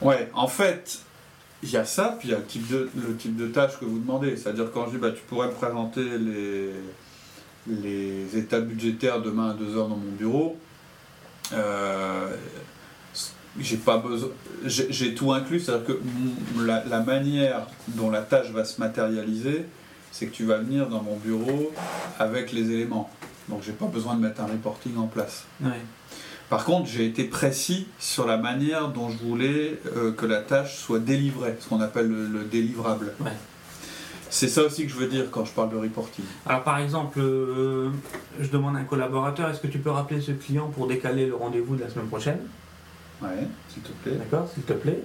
Ouais, 0.00 0.30
en 0.32 0.46
fait, 0.46 1.00
il 1.62 1.70
y 1.70 1.76
a 1.76 1.84
ça, 1.84 2.16
puis 2.18 2.28
il 2.28 2.30
y 2.30 2.34
a 2.34 2.38
le 2.38 2.44
type 2.44 2.68
de, 2.68 2.88
le 2.94 3.16
type 3.16 3.36
de 3.36 3.48
tâche 3.48 3.78
que 3.80 3.84
vous 3.84 3.98
demandez. 3.98 4.36
C'est-à-dire 4.36 4.70
quand 4.72 4.86
je 4.86 4.90
dis 4.92 4.98
bah, 4.98 5.10
tu 5.10 5.22
pourrais 5.22 5.48
me 5.48 5.54
présenter 5.54 6.04
les, 6.18 6.72
les 7.68 8.36
états 8.36 8.60
budgétaires 8.60 9.20
demain 9.20 9.50
à 9.50 9.54
2h 9.54 9.74
dans 9.74 9.88
mon 9.88 10.12
bureau, 10.18 10.56
euh, 11.52 12.34
j'ai 13.58 13.76
pas 13.76 13.98
besoin 13.98 14.28
j'ai 14.64 15.14
tout 15.14 15.32
inclus 15.32 15.60
c'est 15.60 15.72
à 15.72 15.78
dire 15.78 15.86
que 15.86 16.00
la, 16.60 16.84
la, 16.84 17.00
manière 17.00 17.66
dont 17.88 18.10
la 18.10 18.20
tâche 18.20 18.50
va 18.50 18.64
se 18.64 18.78
matérialiser 18.80 19.64
c'est 20.12 20.26
que 20.26 20.34
tu 20.34 20.44
vas 20.44 20.58
venir 20.58 20.88
dans 20.88 21.02
mon 21.02 21.16
bureau 21.16 21.72
avec 22.18 22.52
les 22.52 22.70
éléments. 22.72 23.10
Donc 23.48 23.62
j'ai 23.64 23.72
pas 23.72 23.86
besoin 23.86 24.14
de 24.14 24.20
mettre 24.20 24.40
un 24.40 24.46
reporting 24.46 24.96
en 24.96 25.06
place. 25.06 25.44
Par 26.50 26.64
contre 26.64 26.88
j'ai 26.88 27.06
été 27.06 27.24
précis 27.24 27.86
sur 27.98 28.26
la 28.26 28.36
manière 28.36 28.88
dont 28.88 29.10
je 29.10 29.18
voulais 29.18 29.78
euh, 29.96 30.12
que 30.12 30.26
la 30.26 30.40
tâche 30.40 30.76
soit 30.76 30.98
délivrée 30.98 31.56
ce 31.60 31.68
qu'on 31.68 31.80
appelle 31.80 32.08
le, 32.08 32.44
délivrable 32.44 33.12
c'est 34.30 34.48
ça 34.48 34.62
aussi 34.62 34.84
que 34.86 34.92
je 34.92 34.96
veux 34.96 35.08
dire 35.08 35.30
quand 35.30 35.44
je 35.44 35.52
parle 35.52 35.70
de 35.70 35.76
reporting. 35.76 36.24
Alors 36.46 36.62
par 36.62 36.78
exemple, 36.78 37.20
euh, 37.20 37.90
je 38.40 38.48
demande 38.48 38.76
à 38.76 38.80
un 38.80 38.84
collaborateur, 38.84 39.50
est-ce 39.50 39.60
que 39.60 39.66
tu 39.66 39.78
peux 39.78 39.90
rappeler 39.90 40.20
ce 40.20 40.32
client 40.32 40.68
pour 40.68 40.86
décaler 40.86 41.26
le 41.26 41.34
rendez-vous 41.34 41.76
de 41.76 41.82
la 41.82 41.90
semaine 41.90 42.08
prochaine? 42.08 42.38
Ouais, 43.22 43.48
s'il 43.68 43.82
te 43.82 43.92
plaît. 44.02 44.16
D'accord, 44.16 44.48
s'il 44.52 44.62
te 44.62 44.72
plaît. 44.74 45.02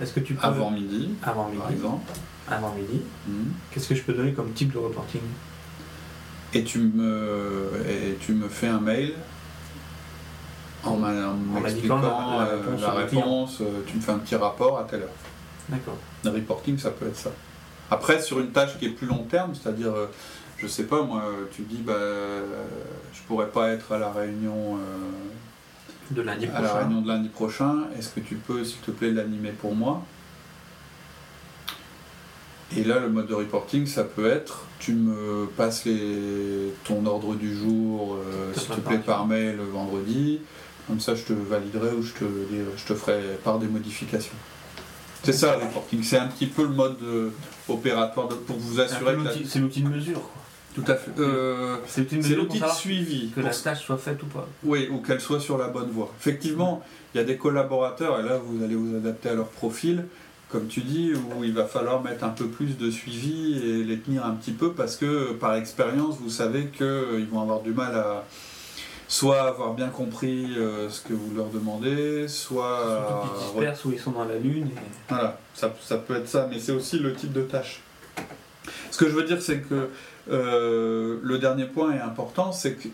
Est-ce 0.00 0.12
que 0.12 0.20
tu 0.20 0.34
peux... 0.34 0.46
Avant 0.46 0.70
midi. 0.70 1.10
Avant 1.22 1.48
midi. 1.48 1.58
Par 1.58 1.70
exemple. 1.72 2.12
Avant 2.48 2.74
midi. 2.74 3.00
Hmm. 3.26 3.50
Qu'est-ce 3.70 3.88
que 3.88 3.94
je 3.94 4.02
peux 4.02 4.12
donner 4.12 4.32
comme 4.32 4.52
type 4.52 4.72
de 4.72 4.78
reporting? 4.78 5.22
Et 6.54 6.64
tu, 6.64 6.78
me, 6.78 7.70
et 7.86 8.16
tu 8.20 8.32
me 8.32 8.48
fais 8.48 8.68
un 8.68 8.80
mail 8.80 9.12
en 10.84 10.96
m'expliquant 11.60 12.00
la, 12.00 12.44
réponse, 12.44 12.80
la 12.80 12.90
réponse 12.92 13.60
euh, 13.60 13.82
tu 13.86 13.96
me 13.96 14.00
fais 14.00 14.12
un 14.12 14.18
petit 14.18 14.36
rapport 14.36 14.78
à 14.78 14.84
telle 14.84 15.02
heure. 15.02 15.08
D'accord. 15.68 15.96
Le 16.24 16.30
reporting, 16.30 16.78
ça 16.78 16.90
peut 16.90 17.06
être 17.06 17.16
ça. 17.16 17.30
Après, 17.90 18.20
sur 18.20 18.40
une 18.40 18.50
tâche 18.50 18.78
qui 18.78 18.86
est 18.86 18.90
plus 18.90 19.06
long 19.06 19.24
terme, 19.24 19.54
c'est-à-dire, 19.54 19.92
euh, 19.94 20.06
je 20.58 20.66
sais 20.66 20.84
pas, 20.84 21.02
moi, 21.02 21.24
tu 21.52 21.62
dis, 21.62 21.78
bah, 21.78 21.94
je 23.12 23.20
pourrais 23.26 23.48
pas 23.48 23.70
être 23.70 23.92
à 23.92 23.98
la 23.98 24.10
réunion. 24.10 24.76
Euh, 24.76 26.10
de 26.10 26.22
lundi 26.22 26.46
prochain. 26.46 26.58
À 26.58 26.62
la 26.62 26.74
réunion 26.74 27.02
de 27.02 27.08
lundi 27.08 27.28
prochain, 27.28 27.74
est-ce 27.98 28.10
que 28.10 28.20
tu 28.20 28.36
peux, 28.36 28.64
s'il 28.64 28.80
te 28.80 28.90
plaît, 28.90 29.10
l'animer 29.10 29.52
pour 29.52 29.74
moi? 29.74 30.02
Et 32.76 32.84
là, 32.84 32.98
le 32.98 33.08
mode 33.08 33.26
de 33.26 33.34
reporting, 33.34 33.86
ça 33.86 34.04
peut 34.04 34.26
être, 34.26 34.64
tu 34.78 34.92
me 34.92 35.46
passes 35.56 35.86
les, 35.86 36.74
ton 36.84 37.06
ordre 37.06 37.34
du 37.34 37.56
jour, 37.56 38.16
euh, 38.16 38.52
s'il 38.54 38.68
te 38.68 38.80
plaît, 38.80 38.98
par 38.98 39.26
mail 39.26 39.56
le 39.56 39.64
vendredi. 39.64 40.40
Comme 40.86 41.00
ça, 41.00 41.14
je 41.14 41.22
te 41.22 41.32
validerai 41.32 41.92
ou 41.92 42.02
je 42.02 42.12
te, 42.12 42.24
je 42.76 42.84
te 42.84 42.94
ferai 42.94 43.20
part 43.42 43.58
des 43.58 43.66
modifications. 43.66 44.36
C'est 45.32 45.40
ça 45.40 45.56
le 45.56 45.64
reporting, 45.64 46.02
c'est 46.02 46.16
un 46.16 46.26
petit 46.26 46.46
peu 46.46 46.62
le 46.62 46.70
mode 46.70 46.96
euh, 47.02 47.28
opératoire 47.68 48.28
pour 48.28 48.56
vous 48.56 48.80
assurer 48.80 49.14
que. 49.14 49.46
C'est 49.46 49.58
l'outil 49.58 49.82
de 49.82 49.88
mesure. 49.88 50.22
Tout 50.74 50.84
à 50.86 50.94
fait. 50.94 51.10
Euh, 51.18 51.76
c'est 51.86 52.10
l'outil 52.10 52.60
de 52.60 52.66
suivi. 52.68 53.30
Que 53.34 53.40
la 53.40 53.50
tâche 53.50 53.84
soit 53.84 53.98
faite 53.98 54.22
ou 54.22 54.26
pas. 54.26 54.48
Oui, 54.64 54.88
ou 54.90 54.98
qu'elle 54.98 55.20
soit 55.20 55.40
sur 55.40 55.58
la 55.58 55.68
bonne 55.68 55.90
voie. 55.90 56.10
Effectivement, 56.18 56.82
il 57.12 57.18
y 57.18 57.20
a 57.20 57.24
des 57.24 57.36
collaborateurs, 57.36 58.20
et 58.20 58.22
là 58.22 58.38
vous 58.42 58.64
allez 58.64 58.74
vous 58.74 58.96
adapter 58.96 59.28
à 59.28 59.34
leur 59.34 59.48
profil, 59.48 60.06
comme 60.48 60.66
tu 60.66 60.80
dis, 60.80 61.12
où 61.14 61.44
il 61.44 61.52
va 61.52 61.66
falloir 61.66 62.02
mettre 62.02 62.24
un 62.24 62.30
peu 62.30 62.46
plus 62.46 62.78
de 62.78 62.90
suivi 62.90 63.58
et 63.62 63.84
les 63.84 63.98
tenir 63.98 64.24
un 64.24 64.32
petit 64.32 64.52
peu 64.52 64.72
parce 64.72 64.96
que 64.96 65.34
par 65.34 65.56
expérience, 65.56 66.16
vous 66.22 66.30
savez 66.30 66.68
qu'ils 66.68 67.28
vont 67.30 67.42
avoir 67.42 67.60
du 67.60 67.72
mal 67.72 67.94
à 67.94 68.24
soit 69.08 69.42
avoir 69.42 69.74
bien 69.74 69.88
compris 69.88 70.54
euh, 70.56 70.88
ce 70.90 71.00
que 71.00 71.14
vous 71.14 71.34
leur 71.34 71.48
demandez, 71.48 72.28
soit... 72.28 73.06
Surtout 73.08 73.28
qu'ils 73.28 73.46
dispersent 73.46 73.84
où 73.86 73.92
ils 73.92 73.98
sont 73.98 74.12
dans 74.12 74.24
la 74.24 74.36
lune. 74.36 74.70
Voilà, 75.08 75.38
ça, 75.54 75.74
ça, 75.80 75.96
peut 75.96 76.16
être 76.16 76.28
ça, 76.28 76.46
mais 76.50 76.60
c'est 76.60 76.72
aussi 76.72 76.98
le 76.98 77.14
type 77.14 77.32
de 77.32 77.42
tâche. 77.42 77.80
Ce 78.90 78.98
que 78.98 79.08
je 79.08 79.14
veux 79.14 79.24
dire, 79.24 79.40
c'est 79.40 79.60
que 79.60 79.88
euh, 80.30 81.18
le 81.22 81.38
dernier 81.38 81.64
point 81.64 81.92
est 81.92 82.00
important, 82.00 82.52
c'est 82.52 82.74
que 82.74 82.88
euh, 82.88 82.90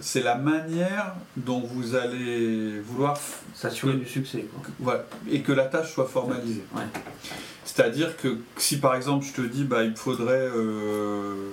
c'est 0.00 0.22
la 0.22 0.34
manière 0.34 1.14
dont 1.36 1.60
vous 1.60 1.94
allez 1.94 2.80
vouloir 2.80 3.18
s'assurer 3.54 3.94
du 3.94 4.06
succès. 4.06 4.46
Voilà, 4.80 5.04
et 5.30 5.42
que 5.42 5.52
la 5.52 5.66
tâche 5.66 5.92
soit 5.92 6.06
formalisée. 6.06 6.64
C'est-à-dire 7.64 8.16
que 8.16 8.38
si 8.56 8.78
par 8.78 8.96
exemple 8.96 9.24
je 9.24 9.32
te 9.32 9.46
dis, 9.46 9.64
bah, 9.64 9.84
il 9.84 9.94
faudrait 9.94 10.48
euh, 10.54 11.52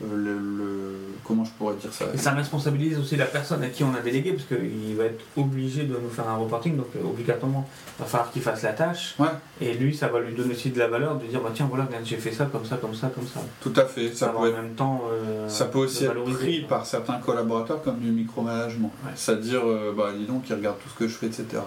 le, 0.00 0.96
comment 1.24 1.44
je 1.44 1.50
pourrais 1.52 1.74
dire 1.76 1.92
ça? 1.92 2.06
Et 2.14 2.18
ça 2.18 2.32
responsabilise 2.32 2.98
aussi 2.98 3.16
la 3.16 3.26
personne 3.26 3.62
à 3.62 3.68
qui 3.68 3.84
on 3.84 3.94
a 3.94 4.00
délégué, 4.00 4.32
parce 4.32 4.46
qu'il 4.46 4.96
va 4.96 5.04
être 5.04 5.24
obligé 5.36 5.84
de 5.84 5.96
nous 5.96 6.10
faire 6.10 6.28
un 6.28 6.36
reporting, 6.36 6.76
donc 6.76 6.88
euh, 6.96 7.04
obligatoirement, 7.04 7.68
il 7.98 8.02
va 8.02 8.08
falloir 8.08 8.30
qu'il 8.30 8.42
fasse 8.42 8.62
la 8.62 8.72
tâche. 8.72 9.16
Et 9.60 9.74
lui, 9.74 9.94
ça 9.94 10.08
va 10.08 10.20
lui 10.20 10.34
donner 10.34 10.54
aussi 10.54 10.70
de 10.70 10.78
la 10.78 10.88
valeur 10.88 11.16
de 11.16 11.26
dire 11.26 11.40
bah, 11.40 11.50
tiens, 11.54 11.66
voilà, 11.68 11.88
j'ai 12.04 12.16
fait 12.16 12.32
ça, 12.32 12.46
comme 12.46 12.64
ça, 12.64 12.76
comme 12.76 12.94
ça, 12.94 13.08
comme 13.08 13.26
ça. 13.26 13.40
Tout 13.60 13.72
à 13.76 13.84
fait. 13.84 14.12
Ça, 14.14 14.28
peut, 14.28 14.38
en 14.38 14.42
même 14.52 14.74
temps, 14.74 15.02
euh, 15.10 15.48
ça 15.48 15.66
peut 15.66 15.78
aussi 15.78 16.04
être 16.04 16.24
pris 16.24 16.60
par 16.62 16.86
certains 16.86 17.18
collaborateurs 17.18 17.82
comme 17.82 17.98
du 17.98 18.10
micromanagement. 18.10 18.92
C'est-à-dire, 19.14 19.62
bah, 19.96 20.12
dis 20.16 20.26
donc, 20.26 20.48
il 20.48 20.54
regarde 20.54 20.78
tout 20.82 20.88
ce 20.88 20.94
que 20.94 21.08
je 21.08 21.14
fais, 21.14 21.26
etc. 21.26 21.60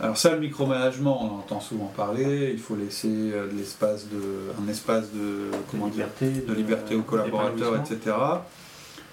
Alors 0.00 0.16
ça, 0.16 0.32
le 0.32 0.40
micromanagement, 0.40 1.24
on 1.24 1.38
entend 1.38 1.60
souvent 1.60 1.92
parler. 1.96 2.50
Il 2.52 2.58
faut 2.58 2.74
laisser 2.74 3.08
euh, 3.32 3.50
de 3.50 3.56
l'espace 3.56 4.08
de, 4.08 4.52
un 4.60 4.68
espace 4.68 5.12
de, 5.12 5.50
comment 5.70 5.86
liberté, 5.86 6.28
de, 6.30 6.52
liberté 6.52 6.96
aux 6.96 7.02
collaborateurs, 7.02 7.76
etc. 7.76 8.16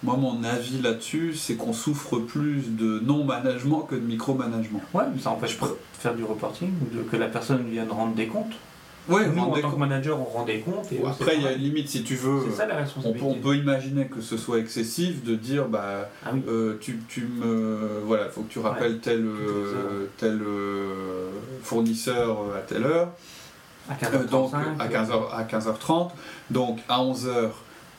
Moi, 0.03 0.17
mon 0.17 0.43
avis 0.43 0.81
là-dessus, 0.81 1.35
c'est 1.35 1.55
qu'on 1.55 1.73
souffre 1.73 2.17
plus 2.17 2.75
de 2.75 2.99
non-management 2.99 3.81
que 3.81 3.93
de 3.93 4.01
micromanagement. 4.01 4.81
Ouais, 4.95 5.03
mais 5.13 5.21
ça 5.21 5.29
empêche 5.29 5.59
pas 5.59 5.67
de 5.67 5.77
faire 5.99 6.15
du 6.15 6.23
reporting 6.23 6.71
ou 6.81 6.97
de, 6.97 7.03
que 7.03 7.17
la 7.17 7.27
personne 7.27 7.63
vienne 7.69 7.91
rendre 7.91 8.15
des 8.15 8.25
comptes. 8.25 8.55
Oui, 9.09 9.21
Nous, 9.33 9.41
en 9.41 9.51
tant 9.59 9.71
que 9.71 9.79
manager, 9.79 10.19
on 10.19 10.25
rend 10.25 10.45
des 10.45 10.59
comptes. 10.59 10.91
Et 10.91 11.01
après, 11.05 11.35
il 11.35 11.43
y 11.43 11.47
a 11.47 11.53
une 11.53 11.61
limite, 11.61 11.89
si 11.89 12.03
tu 12.03 12.15
veux. 12.15 12.43
C'est 12.49 12.57
ça 12.57 12.65
la 12.67 12.77
responsabilité. 12.77 13.25
On, 13.25 13.35
peut 13.35 13.55
imaginer 13.55 14.05
que 14.05 14.21
ce 14.21 14.37
soit 14.37 14.59
excessif 14.59 15.23
de 15.23 15.35
dire 15.35 15.67
bah, 15.67 16.09
ah 16.25 16.29
euh, 16.47 16.77
tu, 16.79 16.99
tu, 17.07 17.21
me. 17.25 18.01
Voilà, 18.05 18.25
il 18.25 18.31
faut 18.31 18.41
que 18.41 18.51
tu 18.51 18.59
rappelles 18.59 18.99
tel, 18.99 19.25
euh, 19.25 20.09
tel 20.17 20.41
euh, 20.41 21.29
fournisseur 21.63 22.55
à 22.55 22.59
telle 22.59 22.83
heure. 22.83 23.09
À 23.89 23.95
15h35. 23.95 24.29
donc, 24.29 24.53
à 24.79 24.87
15h, 24.87 25.31
à 25.33 25.43
15h30. 25.43 26.11
Donc, 26.51 26.79
à 26.87 26.99
11h 26.99 27.49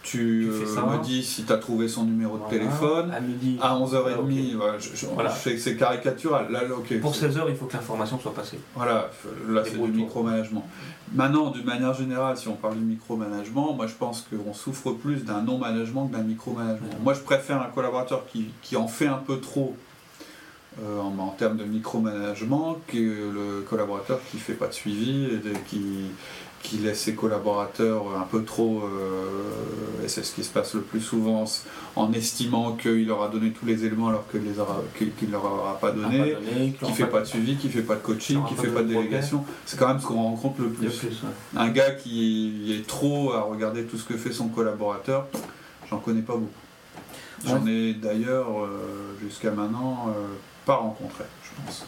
tu, 0.03 0.51
me 0.51 1.03
dis 1.03 1.23
si 1.23 1.45
tu 1.45 1.53
as 1.53 1.59
trouvé 1.59 1.89
son 1.89 2.05
numéro 2.05 2.39
de 2.39 2.51
téléphone. 2.51 3.11
À 3.13 3.21
midi. 3.21 3.59
À 3.61 3.75
11h30, 3.79 4.57
voilà, 5.15 5.31
c'est 5.31 5.77
caricatural. 5.77 6.51
Là, 6.51 6.61
Pour 7.01 7.15
16h, 7.15 7.45
il 7.49 7.57
faut 7.57 7.67
que 7.67 7.75
l'information 7.75 8.19
soit 8.19 8.35
passée. 8.35 8.59
Voilà, 8.75 9.11
là 9.49 9.63
c'est 9.65 9.81
du 9.81 9.93
micromanagement. 9.93 10.67
Maintenant, 11.15 11.51
d'une 11.51 11.67
manière 11.67 11.95
générale, 11.95 12.37
si 12.37 12.49
on 12.49 12.55
parle 12.55 12.79
du 12.79 12.85
micromanagement, 12.85 13.75
moi 13.75 13.87
je 13.87 13.95
pense 13.95 14.27
qu'on 14.29 14.55
souffre 14.55 14.93
plus 14.93 15.25
d'un 15.25 15.43
non-management 15.43 16.07
que 16.07 16.17
d'un 16.17 16.23
micromanagement. 16.23 16.89
Moi 17.03 17.15
je 17.15 17.21
préfère 17.21 17.61
un 17.61 17.69
collaborateur 17.69 18.25
qui, 18.27 18.47
qui 18.63 18.77
en 18.77 18.89
fait 18.89 19.07
un 19.07 19.19
peu 19.19 19.39
trop 19.39 19.77
euh, 20.83 21.01
en, 21.01 21.19
en, 21.19 21.29
termes 21.29 21.59
de 21.59 21.65
micromanagement 21.65 22.79
que 22.87 22.97
le 22.97 23.61
collaborateur 23.69 24.21
qui 24.31 24.39
fait 24.39 24.55
pas 24.55 24.69
de 24.69 24.73
suivi 24.73 25.27
et 25.27 25.41
qui, 25.69 26.07
qui 26.63 26.79
laisse 26.79 27.01
ses 27.01 27.15
collaborateurs 27.15 28.05
un 28.17 28.23
peu 28.23 28.45
trop, 28.45 28.83
euh, 28.85 30.05
et 30.05 30.09
c'est 30.09 30.25
ce 30.25 30.35
qui 30.35 30.45
se 30.45 30.51
passe 30.51 30.75
le 30.75 30.81
plus 30.81 31.01
souvent, 31.01 31.45
en 31.97 32.13
estimant 32.13 32.73
qu'il 32.73 33.07
leur 33.07 33.23
a 33.23 33.29
donné 33.29 33.51
tous 33.51 33.67
les 33.67 33.85
éléments 33.85 34.09
alors 34.09 34.25
qu'il 34.31 34.43
ne 34.43 35.33
leur 35.33 35.45
aura 35.45 35.79
pas 35.79 35.91
donné, 35.91 36.37
qui 36.79 36.91
ne 36.91 36.95
fait 36.95 37.07
pas 37.07 37.21
de 37.21 37.27
suivi, 37.27 37.57
qui 37.57 37.67
ne 37.67 37.73
fait 37.73 37.83
pas 37.83 37.97
de 37.97 38.01
coaching, 38.01 38.45
qui 38.47 38.55
ne 38.55 38.59
fait 38.61 38.69
pas 38.69 38.83
de 38.83 38.89
délégation. 38.89 39.45
C'est 39.67 39.79
quand 39.79 39.89
même 39.89 40.01
ce 40.01 40.07
qu'on 40.07 40.23
rencontre 40.23 40.63
le 40.63 40.69
plus. 40.69 41.03
Un 41.57 41.69
gars 41.69 41.91
qui 41.91 42.77
est 42.79 42.87
trop 42.87 43.33
à 43.33 43.43
regarder 43.43 43.85
tout 43.85 43.99
ce 43.99 44.05
que 44.05 44.17
fait 44.17 44.33
son 44.33 44.49
collaborateur, 44.49 45.27
j'en 45.91 45.99
connais 45.99 46.23
pas 46.23 46.35
beaucoup. 46.35 46.49
J'en 47.45 47.67
ai 47.67 47.95
d'ailleurs 47.95 48.63
euh, 48.63 49.17
jusqu'à 49.21 49.51
maintenant 49.51 50.07
euh, 50.09 50.27
pas 50.65 50.77
rencontré, 50.77 51.25
je 51.43 51.51
pense. 51.65 51.87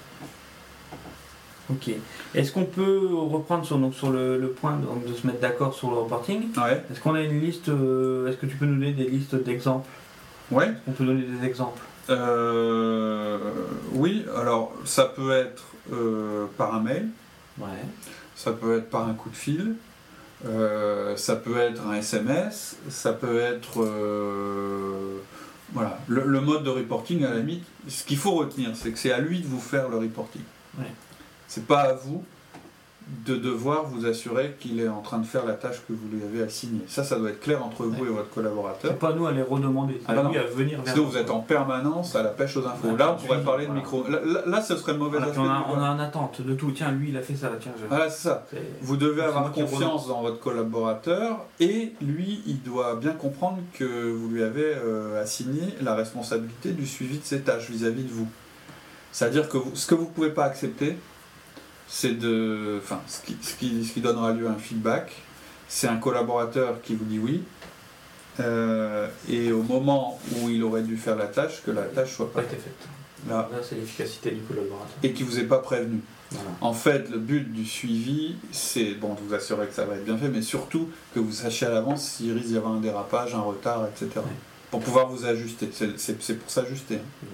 Ok. 1.70 1.90
Est-ce 2.34 2.52
qu'on 2.52 2.64
peut 2.64 3.08
reprendre 3.12 3.64
sur, 3.64 3.78
donc, 3.78 3.94
sur 3.94 4.10
le, 4.10 4.54
point 4.60 4.76
de, 4.76 5.14
se 5.14 5.26
mettre 5.26 5.40
d'accord 5.40 5.74
sur 5.74 5.90
le 5.90 5.96
reporting 5.96 6.48
Est-ce 6.90 7.00
qu'on 7.00 7.14
a 7.14 7.22
une 7.22 7.40
liste 7.40 7.68
euh, 7.68 8.28
Est-ce 8.28 8.36
que 8.36 8.46
tu 8.46 8.56
peux 8.56 8.66
nous 8.66 8.74
donner 8.74 8.92
des 8.92 9.08
listes 9.08 9.34
d'exemples 9.34 9.88
Ouais. 10.50 10.70
On 10.86 10.92
peut 10.92 11.04
donner 11.04 11.22
des 11.22 11.46
exemples 11.46 11.80
euh, 12.10 13.38
Oui, 13.92 14.26
alors 14.36 14.74
ça 14.84 15.06
peut 15.06 15.32
être 15.32 15.64
euh, 15.92 16.46
par 16.58 16.74
un 16.74 16.80
mail. 16.80 17.08
Ouais. 17.58 17.68
Ça 18.36 18.52
peut 18.52 18.76
être 18.76 18.90
par 18.90 19.08
un 19.08 19.14
coup 19.14 19.30
de 19.30 19.36
fil. 19.36 19.76
ça 21.16 21.36
peut 21.36 21.56
être 21.56 21.86
un 21.86 21.94
SMS. 21.94 22.76
Ça 22.90 23.14
peut 23.14 23.38
être. 23.38 23.88
voilà. 25.72 25.98
Le, 26.08 26.24
le, 26.26 26.40
mode 26.42 26.62
de 26.62 26.70
reporting, 26.70 27.24
à 27.24 27.30
la 27.30 27.36
limite, 27.36 27.64
ce 27.88 28.04
qu'il 28.04 28.18
faut 28.18 28.32
retenir, 28.32 28.72
c'est 28.74 28.90
que 28.90 28.98
c'est 28.98 29.12
à 29.12 29.18
lui 29.20 29.40
de 29.40 29.46
vous 29.46 29.60
faire 29.60 29.88
le 29.88 29.96
reporting. 29.96 30.42
Ouais. 30.78 30.84
C'est 31.48 31.66
pas 31.66 31.80
à 31.80 31.92
vous 31.94 32.24
de 33.26 33.36
devoir 33.36 33.84
vous 33.84 34.06
assurer 34.06 34.56
qu'il 34.58 34.80
est 34.80 34.88
en 34.88 35.02
train 35.02 35.18
de 35.18 35.26
faire 35.26 35.44
la 35.44 35.52
tâche 35.52 35.76
que 35.86 35.92
vous 35.92 36.08
lui 36.10 36.22
avez 36.24 36.42
assignée. 36.42 36.80
Ça, 36.88 37.04
ça 37.04 37.16
doit 37.18 37.28
être 37.28 37.40
clair 37.40 37.62
entre 37.62 37.84
vous 37.84 38.02
Ouais. 38.02 38.08
et 38.08 38.12
votre 38.14 38.30
collaborateur. 38.30 38.90
C'est 38.92 38.98
pas 38.98 39.12
nous 39.12 39.26
à 39.26 39.32
les 39.32 39.42
redemander, 39.42 39.96
c'est 40.00 40.06
Ah 40.10 40.14
pas 40.14 40.22
non. 40.22 40.30
lui 40.30 40.38
à 40.38 40.44
venir 40.44 40.80
vers 40.80 40.94
Sinon, 40.94 41.06
vous 41.08 41.16
êtes 41.18 41.30
en 41.30 41.40
permanence 41.40 42.16
à 42.16 42.22
la 42.22 42.30
pêche 42.30 42.56
aux 42.56 42.66
infos. 42.66 42.96
Là, 42.96 43.12
on 43.12 43.22
pourrait 43.26 43.42
parler 43.42 43.66
de 43.66 43.72
micro. 43.72 44.08
Là, 44.08 44.20
là- 44.24 44.44
là, 44.46 44.62
ce 44.62 44.74
serait 44.76 44.92
le 44.94 45.00
mauvais 45.00 45.18
aspect. 45.18 45.32
puis 45.32 45.40
on, 45.40 45.44
a, 45.50 45.66
on 45.68 45.78
a 45.82 45.90
en 45.90 45.98
attente 45.98 46.40
de 46.40 46.54
tout. 46.54 46.70
Tiens, 46.72 46.92
lui, 46.92 47.10
il 47.10 47.16
a 47.18 47.20
fait 47.20 47.36
ça. 47.36 47.50
Tiens, 47.60 47.72
je... 47.78 47.84
Voilà, 47.86 48.08
c'est 48.08 48.22
ça. 48.26 48.46
Vous 48.80 48.96
devez 48.96 49.20
avoir 49.20 49.52
confiance 49.52 50.08
dans 50.08 50.22
votre 50.22 50.40
collaborateur 50.40 51.44
et 51.60 51.92
lui, 52.00 52.40
il 52.46 52.62
doit 52.62 52.96
bien 52.96 53.12
comprendre 53.12 53.58
que 53.74 53.84
vous 54.12 54.30
lui 54.30 54.42
avez 54.42 54.64
euh, 54.82 55.22
assigné 55.22 55.60
la 55.82 55.94
responsabilité 55.94 56.70
du 56.70 56.86
suivi 56.86 57.18
de 57.18 57.24
ses 57.24 57.42
tâches 57.42 57.68
vis-à-vis 57.68 58.04
de 58.04 58.12
vous. 58.12 58.28
C'est-à-dire 59.12 59.46
que 59.50 59.58
vous- 59.58 59.72
ce 59.74 59.86
que 59.86 59.94
vous 59.94 60.04
ne 60.04 60.08
pouvez 60.10 60.30
pas 60.30 60.44
accepter, 60.44 60.96
c'est 61.88 62.18
de. 62.18 62.78
Enfin, 62.82 63.00
ce 63.06 63.20
qui, 63.22 63.36
ce, 63.42 63.54
qui, 63.54 63.84
ce 63.84 63.92
qui 63.92 64.00
donnera 64.00 64.32
lieu 64.32 64.46
à 64.46 64.50
un 64.50 64.58
feedback, 64.58 65.12
c'est 65.68 65.88
un 65.88 65.96
collaborateur 65.96 66.80
qui 66.82 66.94
vous 66.94 67.04
dit 67.04 67.18
oui. 67.18 67.42
euh, 68.40 69.08
et 69.28 69.52
au 69.52 69.62
moment 69.62 70.18
où 70.40 70.48
il 70.50 70.62
aurait 70.62 70.82
dû 70.82 70.96
faire 70.96 71.16
la 71.16 71.26
tâche, 71.26 71.62
que 71.64 71.70
la 71.70 71.82
tâche 71.82 72.14
soit 72.14 72.32
pas 72.32 72.42
faite. 72.42 72.60
là 73.28 73.48
Là, 73.52 73.58
c'est 73.62 73.76
l'efficacité 73.76 74.30
du 74.32 74.40
collaborateur. 74.42 74.96
et 75.02 75.12
qui 75.12 75.22
vous 75.22 75.38
ait 75.38 75.44
pas 75.44 75.58
prévenu. 75.58 76.00
Voilà. 76.30 76.50
En 76.62 76.72
fait, 76.72 77.08
le 77.10 77.18
but 77.18 77.52
du 77.52 77.64
suivi, 77.64 78.36
c'est 78.50 78.94
bon, 78.94 79.14
de 79.14 79.20
vous 79.20 79.34
assurer 79.34 79.66
que 79.68 79.74
ça 79.74 79.84
va 79.84 79.94
être 79.94 80.04
bien 80.04 80.18
fait, 80.18 80.28
mais 80.28 80.42
surtout 80.42 80.88
que 81.14 81.20
vous 81.20 81.30
sachiez 81.32 81.66
à 81.68 81.70
l'avance 81.70 82.02
s'il 82.02 82.32
risque 82.32 82.48
d'y 82.48 82.56
avoir 82.56 82.72
un 82.72 82.80
dérapage, 82.80 83.34
un 83.34 83.40
retard, 83.40 83.86
etc. 83.86 84.08
Ouais. 84.16 84.22
Pour 84.70 84.80
pouvoir 84.80 85.06
vous 85.08 85.24
ajuster. 85.26 85.68
C'est- 85.72 86.34
pour 86.34 86.50
s'ajuster. 86.50 86.96
hein. 86.96 87.26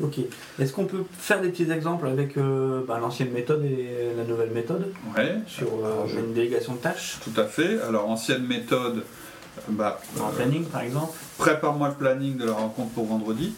Ok. 0.00 0.18
Est-ce 0.60 0.72
qu'on 0.72 0.84
peut 0.86 1.02
faire 1.18 1.40
des 1.40 1.48
petits 1.48 1.70
exemples 1.70 2.06
avec 2.06 2.36
euh, 2.36 2.82
bah, 2.86 2.98
l'ancienne 3.00 3.32
méthode 3.32 3.64
et 3.64 4.12
la 4.16 4.24
nouvelle 4.24 4.50
méthode 4.50 4.92
Ouais, 5.16 5.36
sur 5.48 5.66
euh, 5.84 6.06
je- 6.06 6.18
une 6.20 6.32
délégation 6.34 6.74
de 6.74 6.78
tâches? 6.78 7.18
Tout 7.24 7.38
à 7.40 7.44
fait. 7.46 7.80
Alors, 7.82 8.08
ancienne 8.08 8.46
méthode, 8.46 9.02
bah, 9.68 10.00
En 10.20 10.28
euh, 10.28 10.32
planning, 10.36 10.64
par 10.66 10.82
exemple? 10.82 11.12
prépare-moi 11.38 11.88
le 11.88 11.94
planning 11.94 12.36
de 12.36 12.44
la 12.46 12.52
rencontre 12.52 12.90
pour 12.90 13.06
vendredi, 13.06 13.54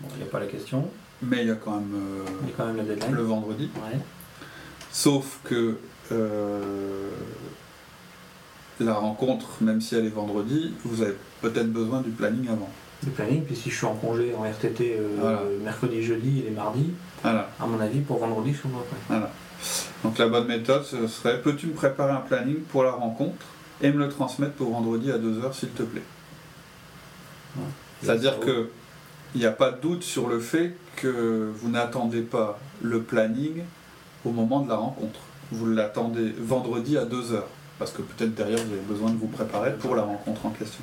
Bon, 0.00 0.08
Il 0.14 0.22
n'y 0.22 0.22
a 0.22 0.26
pas 0.30 0.40
la 0.40 0.46
question. 0.46 0.88
mais 1.22 1.42
il 1.42 1.48
y 1.48 1.50
a 1.50 1.54
quand 1.54 1.72
même 1.72 1.94
euh, 1.94 2.24
Il 2.42 2.48
y 2.48 2.52
a 2.52 2.54
quand 2.56 2.66
même 2.66 2.76
la 2.78 2.82
deadline. 2.84 3.14
le 3.14 3.22
vendredi. 3.22 3.70
Ouais. 3.76 3.98
Sauf 4.90 5.38
que 5.44 5.76
euh, 6.12 7.08
la 8.80 8.94
rencontre, 8.94 9.48
même 9.60 9.80
si 9.80 9.94
elle 9.96 10.06
est 10.06 10.10
vendredi, 10.10 10.72
vous 10.84 11.02
avez 11.02 11.14
peut-être 11.42 11.70
besoin 11.72 12.00
du 12.00 12.10
planning 12.10 12.48
avant. 12.48 12.70
Le 13.06 13.10
planning, 13.12 13.42
puis 13.44 13.54
si 13.56 13.70
je 13.70 13.76
suis 13.76 13.86
en 13.86 13.94
congé 13.94 14.34
en 14.34 14.44
RTT 14.44 14.96
euh, 14.98 15.08
Voilà. 15.20 15.42
mercredi, 15.62 16.02
jeudi 16.02 16.40
et 16.40 16.42
les 16.44 16.50
mardis, 16.50 16.90
Voilà. 17.22 17.50
à 17.60 17.66
mon 17.66 17.78
avis, 17.80 18.00
pour 18.00 18.18
vendredi, 18.18 18.52
je 18.52 18.58
suis 18.58 18.68
prêt. 18.68 18.80
Voilà. 19.08 19.30
Donc 20.02 20.18
la 20.18 20.28
bonne 20.28 20.46
méthode, 20.46 20.84
ce 20.84 21.06
serait 21.06 21.40
peux-tu 21.40 21.66
me 21.68 21.72
préparer 21.72 22.12
un 22.12 22.20
planning 22.20 22.60
pour 22.70 22.82
la 22.84 22.92
rencontre 22.92 23.44
et 23.82 23.90
me 23.90 23.98
le 23.98 24.08
transmettre 24.08 24.52
pour 24.54 24.70
vendredi 24.70 25.10
à 25.10 25.18
2h 25.18 25.52
s'il 25.52 25.70
te 25.70 25.82
plaît? 25.82 26.02
C'est-à-dire 28.02 28.40
que 28.40 28.68
il 29.34 29.40
n'y 29.40 29.46
a 29.46 29.52
pas 29.52 29.72
de 29.72 29.80
doute 29.80 30.02
sur 30.04 30.28
le 30.28 30.38
fait 30.38 30.76
que 30.96 31.50
vous 31.56 31.68
n'attendez 31.68 32.20
pas 32.20 32.58
le 32.82 33.02
planning 33.02 33.62
au 34.24 34.30
moment 34.30 34.60
de 34.60 34.68
la 34.68 34.76
rencontre. 34.76 35.20
Vous 35.50 35.66
l'attendez 35.66 36.32
vendredi 36.38 36.96
à 36.96 37.04
2h 37.04 37.40
parce 37.78 37.90
que 37.90 38.02
peut-être 38.02 38.34
derrière 38.34 38.58
vous 38.58 38.72
avez 38.72 38.82
besoin 38.82 39.10
de 39.10 39.16
vous 39.16 39.26
préparer 39.26 39.74
pour 39.74 39.96
la 39.96 40.02
rencontre 40.02 40.46
en 40.46 40.50
question. 40.50 40.82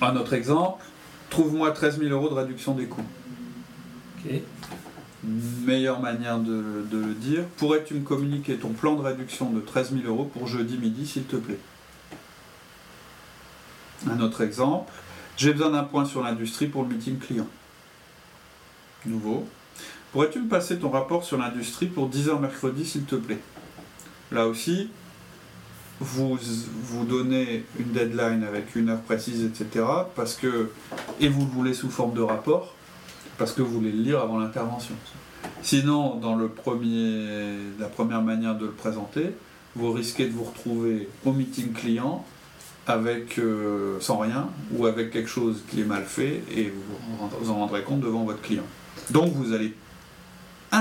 Un 0.00 0.16
autre 0.16 0.32
exemple, 0.34 0.84
trouve-moi 1.30 1.70
13 1.70 1.98
000 1.98 2.10
euros 2.10 2.28
de 2.28 2.34
réduction 2.34 2.74
des 2.74 2.86
coûts. 2.86 3.04
Ok. 4.18 4.32
Meilleure 5.64 6.00
manière 6.00 6.38
de, 6.38 6.84
de 6.90 6.98
le 6.98 7.14
dire, 7.14 7.44
pourrais-tu 7.56 7.94
me 7.94 8.02
communiquer 8.02 8.56
ton 8.56 8.70
plan 8.70 8.94
de 8.94 9.00
réduction 9.00 9.50
de 9.50 9.60
13 9.60 9.92
000 10.02 10.06
euros 10.06 10.24
pour 10.24 10.46
jeudi 10.46 10.76
midi, 10.76 11.06
s'il 11.06 11.24
te 11.24 11.36
plaît? 11.36 11.58
Un 14.10 14.20
autre 14.20 14.42
exemple, 14.42 14.92
j'ai 15.38 15.52
besoin 15.52 15.70
d'un 15.70 15.84
point 15.84 16.04
sur 16.04 16.22
l'industrie 16.22 16.66
pour 16.66 16.82
le 16.82 16.90
meeting 16.90 17.18
client. 17.18 17.46
Nouveau. 19.06 19.48
Pourrais-tu 20.12 20.40
me 20.40 20.48
passer 20.48 20.78
ton 20.78 20.90
rapport 20.90 21.24
sur 21.24 21.38
l'industrie 21.38 21.86
pour 21.86 22.10
10h 22.10 22.38
mercredi, 22.38 22.84
s'il 22.84 23.04
te 23.04 23.16
plaît? 23.16 23.40
Là 24.30 24.46
aussi, 24.46 24.90
vous, 26.04 26.38
vous 26.82 27.04
donnez 27.04 27.64
une 27.78 27.92
deadline 27.92 28.44
avec 28.44 28.76
une 28.76 28.90
heure 28.90 29.00
précise, 29.00 29.44
etc. 29.44 29.84
Parce 30.14 30.34
que, 30.34 30.70
et 31.20 31.28
vous 31.28 31.40
le 31.40 31.50
voulez 31.50 31.74
sous 31.74 31.90
forme 31.90 32.14
de 32.14 32.20
rapport, 32.20 32.74
parce 33.38 33.52
que 33.52 33.62
vous 33.62 33.72
voulez 33.72 33.92
le 33.92 34.02
lire 34.02 34.20
avant 34.20 34.38
l'intervention. 34.38 34.94
Sinon, 35.62 36.16
dans 36.16 36.36
le 36.36 36.48
premier, 36.48 37.56
la 37.78 37.88
première 37.88 38.22
manière 38.22 38.56
de 38.56 38.66
le 38.66 38.72
présenter, 38.72 39.30
vous 39.74 39.92
risquez 39.92 40.26
de 40.26 40.32
vous 40.32 40.44
retrouver 40.44 41.08
au 41.24 41.32
meeting 41.32 41.72
client 41.72 42.24
avec 42.86 43.38
euh, 43.38 43.98
sans 44.00 44.18
rien 44.18 44.48
ou 44.72 44.86
avec 44.86 45.10
quelque 45.10 45.28
chose 45.28 45.64
qui 45.70 45.80
est 45.80 45.84
mal 45.84 46.04
fait 46.04 46.42
et 46.54 46.64
vous 46.64 47.28
vous 47.40 47.50
en 47.50 47.54
rendrez 47.54 47.82
compte 47.82 48.00
devant 48.00 48.24
votre 48.24 48.42
client. 48.42 48.64
Donc 49.10 49.32
vous 49.32 49.52
allez 49.52 49.74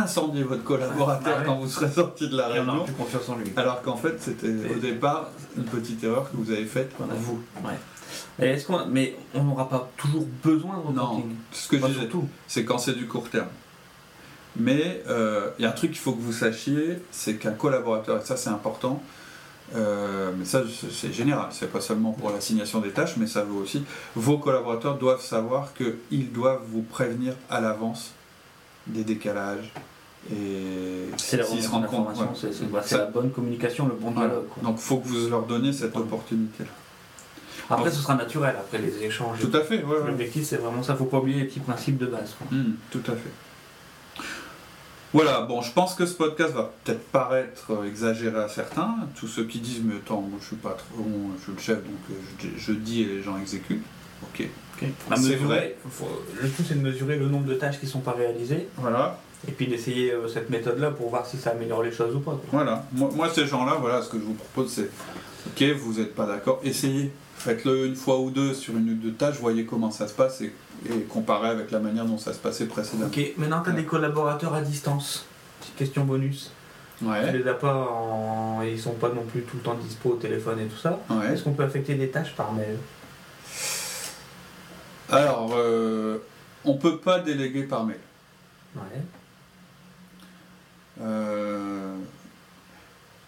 incendier 0.02 0.44
votre 0.44 0.64
collaborateur 0.64 1.34
Ah 1.36 1.40
ouais. 1.40 1.46
quand 1.46 1.56
vous 1.56 1.68
serez 1.70 1.90
sorti 1.92 2.28
de 2.30 2.36
la 2.38 2.48
Et 2.50 2.52
on 2.52 2.54
réunion, 2.66 2.76
n'a 2.78 2.84
plus 2.84 2.94
confiance 2.94 3.30
en 3.30 3.36
lui. 3.38 3.52
alors 3.56 3.82
qu'en 3.82 3.96
fait 3.98 4.16
c'était 4.22 4.48
au 4.76 4.80
départ 4.80 5.30
une 5.58 5.64
petite 5.66 6.04
erreur 6.04 6.30
que 6.32 6.38
vous 6.38 6.52
avez 6.52 6.66
faite 6.66 6.92
vous. 7.00 7.42
Et 8.40 8.46
est-ce 8.46 8.66
qu'on, 8.68 8.86
mais 8.88 9.16
on 9.34 9.44
n'aura 9.44 9.70
pas 9.70 9.90
toujours 9.98 10.26
besoin 10.44 10.78
de 10.88 10.94
Non, 10.96 11.06
reporting. 11.06 11.36
ce 11.52 11.68
que 11.68 11.78
je 11.80 11.86
disais, 11.86 12.10
c'est 12.48 12.66
quand 12.66 12.78
c'est 12.80 12.94
du 12.94 13.08
court 13.08 13.30
terme. 13.30 13.48
Mais 14.56 15.04
euh, 15.10 15.50
il 15.58 15.64
y 15.64 15.66
a 15.66 15.70
un 15.70 15.74
truc 15.74 15.92
qu'il 15.92 16.00
faut 16.00 16.14
que 16.14 16.22
vous 16.22 16.32
sachiez, 16.34 17.00
c'est 17.12 17.36
qu'un 17.38 17.52
collaborateur, 17.54 18.22
et 18.22 18.26
ça 18.26 18.38
c'est 18.38 18.50
important, 18.52 19.02
euh, 19.76 20.32
mais 20.38 20.46
ça 20.46 20.62
c'est 20.92 21.12
général, 21.12 21.48
c'est 21.52 21.72
pas 21.72 21.82
seulement 21.82 22.12
pour 22.12 22.30
l'assignation 22.30 22.80
des 22.80 22.92
tâches, 22.92 23.18
mais 23.18 23.26
ça 23.26 23.44
vaut 23.44 23.60
aussi, 23.62 23.84
vos 24.16 24.38
collaborateurs 24.38 24.98
doivent 25.00 25.24
savoir 25.24 25.74
qu'ils 25.74 26.32
doivent 26.32 26.62
vous 26.72 26.84
prévenir 26.84 27.34
à 27.50 27.62
l'avance 27.62 28.12
des 28.88 29.04
décalages. 29.04 29.72
Et 30.32 31.10
C'est 31.18 31.36
la 31.38 31.44
s'ils 31.44 31.62
se 31.62 31.68
remontée 31.70 31.88
rendent 31.88 32.06
compte. 32.06 32.16
d'information, 32.16 32.48
ouais. 32.48 32.54
c'est, 32.58 32.72
bah, 32.72 32.82
la 32.92 33.06
bonne 33.08 33.32
communication, 33.32 33.88
le 33.88 33.96
bon 33.96 34.12
dialogue. 34.12 34.48
quoi. 34.50 34.64
Donc 34.64 34.76
il 34.78 34.82
faut 34.84 34.98
que 34.98 35.08
vous 35.08 35.30
leur 35.30 35.44
donniez 35.44 35.74
cette 35.74 35.94
Ouais. 35.96 36.02
opportunité-là. 36.02 36.70
Après, 37.70 37.92
ce 37.92 38.02
sera 38.02 38.16
naturel, 38.16 38.56
après 38.58 38.78
les 38.78 39.04
échanges. 39.04 39.40
Tout 39.40 39.56
à 39.56 39.62
fait, 39.62 39.84
ouais. 39.84 39.98
L'objectif, 40.08 40.44
c'est 40.46 40.58
vraiment 40.58 40.84
ça. 40.84 40.96
Faut 40.96 41.06
pas 41.06 41.18
oublier 41.20 41.40
les 41.42 41.46
petits 41.48 41.60
principes 41.62 41.98
de 41.98 42.06
base. 42.08 42.36
quoi. 42.38 42.48
Hmm, 42.58 42.74
tout 42.92 43.02
à 43.08 43.12
fait. 43.16 44.24
Voilà, 45.14 45.42
bon, 45.42 45.62
je 45.62 45.72
pense 45.72 45.94
que 45.94 46.06
ce 46.08 46.14
podcast 46.16 46.54
va 46.54 46.72
peut-être 46.84 47.04
paraître 47.10 47.72
exagéré 47.86 48.36
à 48.42 48.48
certains. 48.50 48.96
Tous 49.16 49.28
ceux 49.28 49.44
qui 49.46 49.60
disent, 49.60 49.82
mais 49.84 49.96
attends, 49.98 50.22
moi 50.22 50.40
je 50.42 50.48
suis 50.48 50.56
pas 50.56 50.72
trop, 50.72 51.06
je 51.38 51.44
suis 51.44 51.52
le 51.52 51.60
chef, 51.60 51.78
donc 51.84 51.94
euh, 52.10 52.14
je, 52.42 52.48
dis- 52.48 52.54
je 52.58 52.72
dis 52.74 53.02
et 53.04 53.06
les 53.06 53.22
gens 53.22 53.38
exécutent. 53.38 53.84
Ok. 54.24 54.48
Bah, 54.82 55.16
C'est 55.16 55.22
mesurer, 55.22 55.46
vrai. 55.46 55.76
faut- 55.90 56.22
le 56.42 56.50
tout, 56.50 56.64
c'est 56.68 56.76
de 56.76 56.82
mesurer 56.82 57.18
le 57.18 57.28
nombre 57.28 57.46
de 57.46 57.54
tâches 57.56 57.80
qui 57.80 57.88
sont 57.88 58.00
pas 58.02 58.12
réalisées 58.14 58.68
Voilà, 58.78 59.20
et 59.48 59.52
puis 59.52 59.68
d'essayer 59.68 60.12
euh, 60.12 60.28
cette 60.28 60.50
méthode-là 60.50 60.92
pour 60.92 61.10
voir 61.10 61.26
si 61.26 61.38
ça 61.38 61.52
améliore 61.52 61.84
les 61.84 61.92
choses 61.92 62.16
ou 62.16 62.20
pas. 62.20 62.32
quoi. 62.32 62.44
voilà. 62.52 62.86
Moi, 62.94 63.10
moi, 63.16 63.30
ces 63.34 63.46
gens-là, 63.48 63.78
voilà, 63.80 64.02
ce 64.02 64.10
que 64.10 64.18
je 64.20 64.24
vous 64.24 64.34
propose, 64.34 64.72
c'est, 64.72 64.90
ok, 65.48 65.78
vous 65.78 65.94
n'êtes 66.00 66.16
pas 66.16 66.26
d'accord, 66.26 66.60
essayez. 66.64 67.12
Faites-le 67.38 67.88
une 67.88 67.96
fois 67.96 68.20
ou 68.20 68.30
deux 68.32 68.54
sur 68.54 68.78
une 68.78 68.92
ou 68.92 68.96
deux 68.96 69.12
tâches, 69.14 69.36
voyez 69.40 69.66
comment 69.66 69.92
ça 69.92 70.08
se 70.08 70.14
passe 70.14 70.40
et, 70.42 70.54
et 70.90 71.02
comparez 71.10 71.50
avec 71.50 71.72
la 71.72 71.80
manière 71.80 72.06
dont 72.06 72.18
ça 72.18 72.32
se 72.32 72.38
passait 72.40 72.66
précédemment. 72.68 73.08
Ok, 73.08 73.20
maintenant 73.38 73.62
tu 73.62 73.70
as 73.72 73.74
des 73.74 73.84
collaborateurs 73.84 74.54
à 74.54 74.62
distance. 74.62 75.26
Petite 75.60 75.76
question 75.76 76.04
bonus. 76.06 76.52
Tu 77.00 77.06
Ouais, 77.06 77.34
les 77.34 77.46
as 77.50 77.54
pas 77.56 77.74
en... 77.76 78.62
Ils 78.62 78.80
sont 78.80 78.92
pas 78.94 79.10
non 79.10 79.24
plus 79.24 79.42
tout 79.42 79.58
le 79.58 79.64
temps 79.64 79.74
dispo 79.74 80.12
au 80.12 80.16
téléphone 80.16 80.60
et 80.62 80.66
tout 80.66 80.78
ça. 80.78 81.00
ouais. 81.10 81.34
Est-ce 81.34 81.44
qu'on 81.44 81.52
peut 81.52 81.64
affecter 81.64 81.96
des 81.96 82.08
tâches 82.10 82.34
par 82.36 82.54
mail? 82.54 82.78
Alors, 85.12 85.52
euh, 85.56 86.18
on 86.66 86.76
peut 86.76 86.98
pas 86.98 87.20
déléguer 87.20 87.64
par 87.64 87.86
mail. 87.86 88.00
Ouais. 88.76 88.82
Euh, 91.02 91.96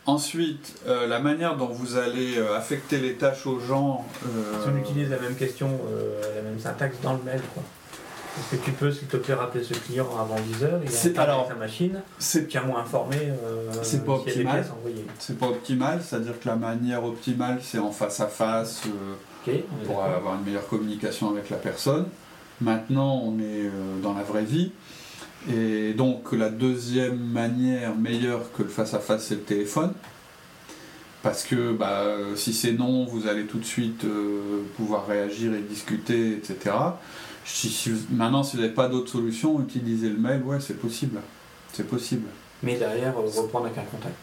ensuite, 0.06 0.76
euh, 0.88 1.08
la 1.08 1.20
manière 1.20 1.58
dont 1.58 1.68
vous 1.68 1.98
allez 1.98 2.38
affecter 2.56 2.98
les 3.00 3.16
tâches 3.16 3.46
aux 3.46 3.60
gens. 3.60 4.06
Si 4.22 4.70
on 4.74 4.78
utilise 4.78 5.10
la 5.10 5.20
même 5.20 5.36
question, 5.36 5.80
la 6.36 6.42
même 6.42 6.60
syntaxe 6.60 6.98
dans 7.02 7.14
le 7.14 7.24
mail, 7.24 7.42
quoi. 7.54 7.64
Est-ce 8.38 8.58
que 8.60 8.66
tu 8.66 8.72
peux, 8.74 8.92
s'il 8.92 9.08
te 9.08 9.16
plaît, 9.16 9.34
rappeler 9.34 9.64
ce 9.64 9.74
client 9.76 10.10
avant 10.20 10.36
10h 10.36 10.82
Il 10.84 10.90
C'est- 10.92 11.18
a 11.18 11.22
alors, 11.22 11.48
sa 11.48 11.56
machine. 11.56 12.02
c'est 12.20 12.50
Tiens-moi 12.50 12.82
informé 12.82 13.16
euh, 13.16 13.72
C'est 13.82 14.04
pas 14.06 14.12
optimal. 14.16 14.66
c'est 15.20 15.40
pas 15.40 15.46
optimal, 15.48 16.02
c'est-à-dire 16.04 16.38
que 16.38 16.48
la 16.50 16.58
manière 16.58 17.06
optimale, 17.06 17.60
c'est 17.64 17.80
en 17.80 17.92
face 17.92 18.20
à 18.20 18.28
face 18.28 18.82
euh, 18.88 19.14
Pour 19.86 20.04
avoir 20.04 20.36
une 20.36 20.44
meilleure 20.46 20.68
communication 20.68 21.30
avec 21.30 21.50
la 21.50 21.58
personne. 21.58 22.06
Maintenant, 22.62 23.22
on 23.24 23.38
est 23.40 23.66
euh, 23.68 24.00
dans 24.02 24.14
la 24.14 24.24
vraie 24.24 24.44
vie. 24.46 24.72
Et 25.52 25.94
donc, 25.94 26.32
la 26.32 26.50
deuxième 26.50 27.18
manière 27.18 27.96
meilleure 27.96 28.52
que 28.54 28.64
le 28.64 28.70
face-à-face, 28.70 29.26
c'est 29.28 29.36
le 29.36 29.42
téléphone. 29.42 29.94
Parce 31.22 31.44
que 31.44 31.72
bah, 31.74 32.02
euh, 32.04 32.36
si 32.36 32.54
c'est 32.54 32.72
non, 32.74 33.06
vous 33.06 33.28
allez 33.28 33.46
tout 33.46 33.58
de 33.58 33.66
suite 33.66 34.06
euh, 34.06 34.62
pouvoir 34.78 35.08
réagir 35.08 35.54
et 35.54 35.62
discuter, 35.62 36.34
etc. 36.34 36.76
Si, 37.46 37.70
si 37.70 37.90
vous- 37.92 38.06
maintenant, 38.12 38.44
si 38.44 38.56
vous 38.56 38.62
n'avez 38.62 38.74
pas 38.74 38.88
d'autre 38.88 39.12
solution, 39.12 39.60
utilisez 39.62 40.10
le 40.10 40.18
mail, 40.18 40.42
ouais, 40.44 40.60
c'est 40.60 40.80
possible. 40.80 41.20
C'est 41.74 41.88
possible. 41.88 42.28
mais 42.64 42.78
derrière, 42.78 43.16
reprendre 43.18 43.66
avec 43.66 43.78
un 43.78 43.84
contact. 43.84 44.16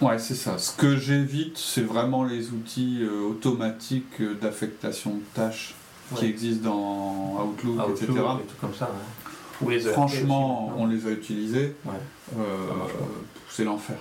Ouais, 0.00 0.18
c'est 0.18 0.34
ça. 0.34 0.58
Ce 0.58 0.72
que 0.76 0.96
j'évite, 0.96 1.56
c'est 1.56 1.82
vraiment 1.82 2.24
les 2.24 2.50
outils 2.50 2.98
euh, 3.02 3.28
automatiques 3.28 4.20
euh, 4.20 4.34
d'affectation 4.34 5.14
de 5.14 5.22
tâches 5.34 5.74
qui 6.16 6.26
existent 6.26 6.68
dans 6.70 7.44
Outlook, 7.46 7.74
Outlook, 7.80 7.96
etc. 8.02 8.12
et 8.12 8.46
tout 8.46 8.56
comme 8.60 8.74
ça. 8.74 8.90
les 9.68 9.86
ERP 9.86 9.92
Franchement, 9.94 10.66
aussi, 10.68 10.74
on 10.78 10.86
les 10.86 11.06
a 11.06 11.10
utilisés. 11.10 11.76
Ouais. 11.84 11.92
Euh, 12.36 12.42
c'est 13.48 13.64
l'enfer. 13.64 13.96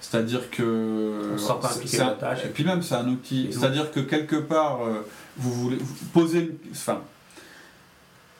C'est-à-dire 0.00 0.50
que. 0.50 1.30
On 1.34 1.38
sort 1.38 1.60
pas 1.60 1.70
un- 1.72 1.98
la 2.04 2.10
tâche, 2.12 2.44
Et 2.44 2.48
puis 2.48 2.64
même, 2.64 2.82
c'est 2.82 2.96
un 2.96 3.08
outil. 3.08 3.48
C'est-à-dire 3.52 3.92
que 3.92 4.00
quelque 4.00 4.36
part, 4.36 4.82
euh, 4.82 5.06
vous 5.36 5.52
voulez 5.52 5.76
vous 5.76 6.06
poser 6.12 6.40
une. 6.40 6.72
Enfin, 6.72 7.00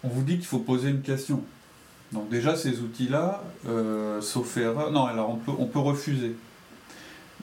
on 0.03 0.09
vous 0.09 0.23
dit 0.23 0.35
qu'il 0.37 0.47
faut 0.47 0.59
poser 0.59 0.91
une 0.91 1.03
question. 1.03 1.43
Donc, 2.13 2.29
déjà, 2.29 2.57
ces 2.57 2.81
outils-là, 2.81 3.43
sauf 4.21 4.57
erreur. 4.57 4.91
Non, 4.91 5.05
alors 5.07 5.31
on 5.31 5.37
peut, 5.37 5.53
on 5.59 5.67
peut 5.67 5.79
refuser. 5.79 6.35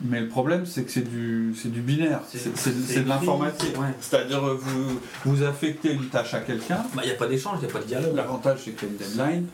Mais 0.03 0.19
le 0.21 0.27
problème, 0.27 0.65
c'est 0.65 0.83
que 0.83 0.91
c'est 0.91 1.07
du, 1.07 1.53
c'est 1.55 1.71
du 1.71 1.81
binaire. 1.81 2.21
C'est 2.27 2.39
c'est- 2.57 2.71
c'est 2.87 3.03
de 3.03 3.09
l'informatique. 3.09 3.77
Ouais. 3.79 3.87
C'est-à-dire, 3.99 4.43
euh, 4.43 4.55
vous, 4.59 4.99
vous 5.25 5.43
affectez 5.43 5.91
une 5.93 6.07
tâche 6.07 6.33
à 6.33 6.39
quelqu'un. 6.39 6.83
Il 6.95 7.05
n'y 7.05 7.11
a 7.11 7.15
pas 7.15 7.27
d'échange, 7.27 7.57
il 7.61 7.65
n'y 7.65 7.69
a 7.69 7.73
pas 7.73 7.79
de 7.81 7.85
dialogue. 7.87 8.15
L'avantage, 8.15 8.59
c'est 8.65 8.71
qu'il 8.71 8.87
y 8.87 8.91
a 8.91 8.93
une 8.93 8.97
deadline. 8.97 9.45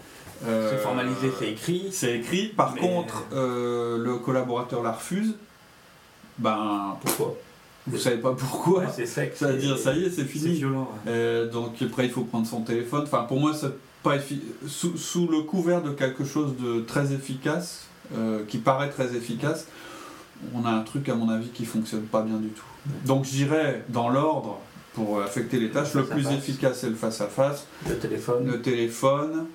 Euh, 0.45 0.69
C'est 0.71 0.77
formalisé, 0.83 1.31
c'est 1.39 1.51
écrit. 1.51 1.87
c'est 1.91 2.17
écrit. 2.19 2.47
Par 2.49 2.73
Mais- 2.75 2.79
contre, 2.81 3.25
euh, 3.33 3.97
le 3.97 4.17
collaborateur 4.17 4.83
la 4.83 4.91
refuse. 4.93 5.33
Ben, 6.37 6.95
Pourquoi? 7.01 7.35
vous 7.87 7.97
savez 7.97 8.17
pas 8.17 8.33
pourquoi. 8.33 8.81
Ouais, 8.81 8.85
C'est 8.95 9.05
sec. 9.07 9.33
C'est-à-dire, 9.35 9.75
c'est- 9.77 9.83
ça 9.83 9.93
y 9.93 10.03
est, 10.03 10.09
c'est 10.09 10.17
C'est 10.17 10.25
fini. 10.25 10.53
violent. 10.55 10.91
ouais. 11.05 11.11
Euh, 11.11 11.49
donc 11.49 11.73
après, 11.81 12.05
il 12.05 12.11
faut 12.11 12.21
prendre 12.23 12.45
son 12.47 12.61
téléphone. 12.61 13.03
Enfin, 13.03 13.23
pour 13.23 13.39
moi, 13.39 13.53
c'est 13.59 13.73
pas 14.03 14.15
sous, 14.67 14.95
sous 14.97 15.27
le 15.27 15.41
couvert 15.41 15.81
de 15.81 15.89
quelque 15.91 16.23
chose 16.23 16.53
de 16.57 16.81
très 16.81 17.11
efficace, 17.13 17.85
qui 18.47 18.59
paraît 18.59 18.89
très 18.89 19.15
efficace, 19.15 19.65
on 20.53 20.65
a 20.65 20.69
un 20.69 20.81
truc, 20.81 21.09
à 21.09 21.15
mon 21.15 21.29
avis, 21.29 21.49
qui 21.49 21.65
fonctionne 21.65 22.03
pas 22.03 22.21
bien 22.21 22.37
du 22.37 22.49
tout. 22.49 22.65
Donc, 23.05 23.25
j'irais 23.25 23.83
dans 23.89 24.09
l'ordre 24.09 24.59
pour 24.93 25.21
affecter 25.21 25.59
les 25.59 25.69
tâches. 25.69 25.93
Le 25.93 26.05
plus 26.05 26.27
efficace, 26.31 26.79
c'est 26.81 26.89
le 26.89 26.95
face-à-face. 26.95 27.67
Le 27.87 27.97
téléphone. 27.97 28.45
Le 28.47 28.61
téléphone. 28.61 29.45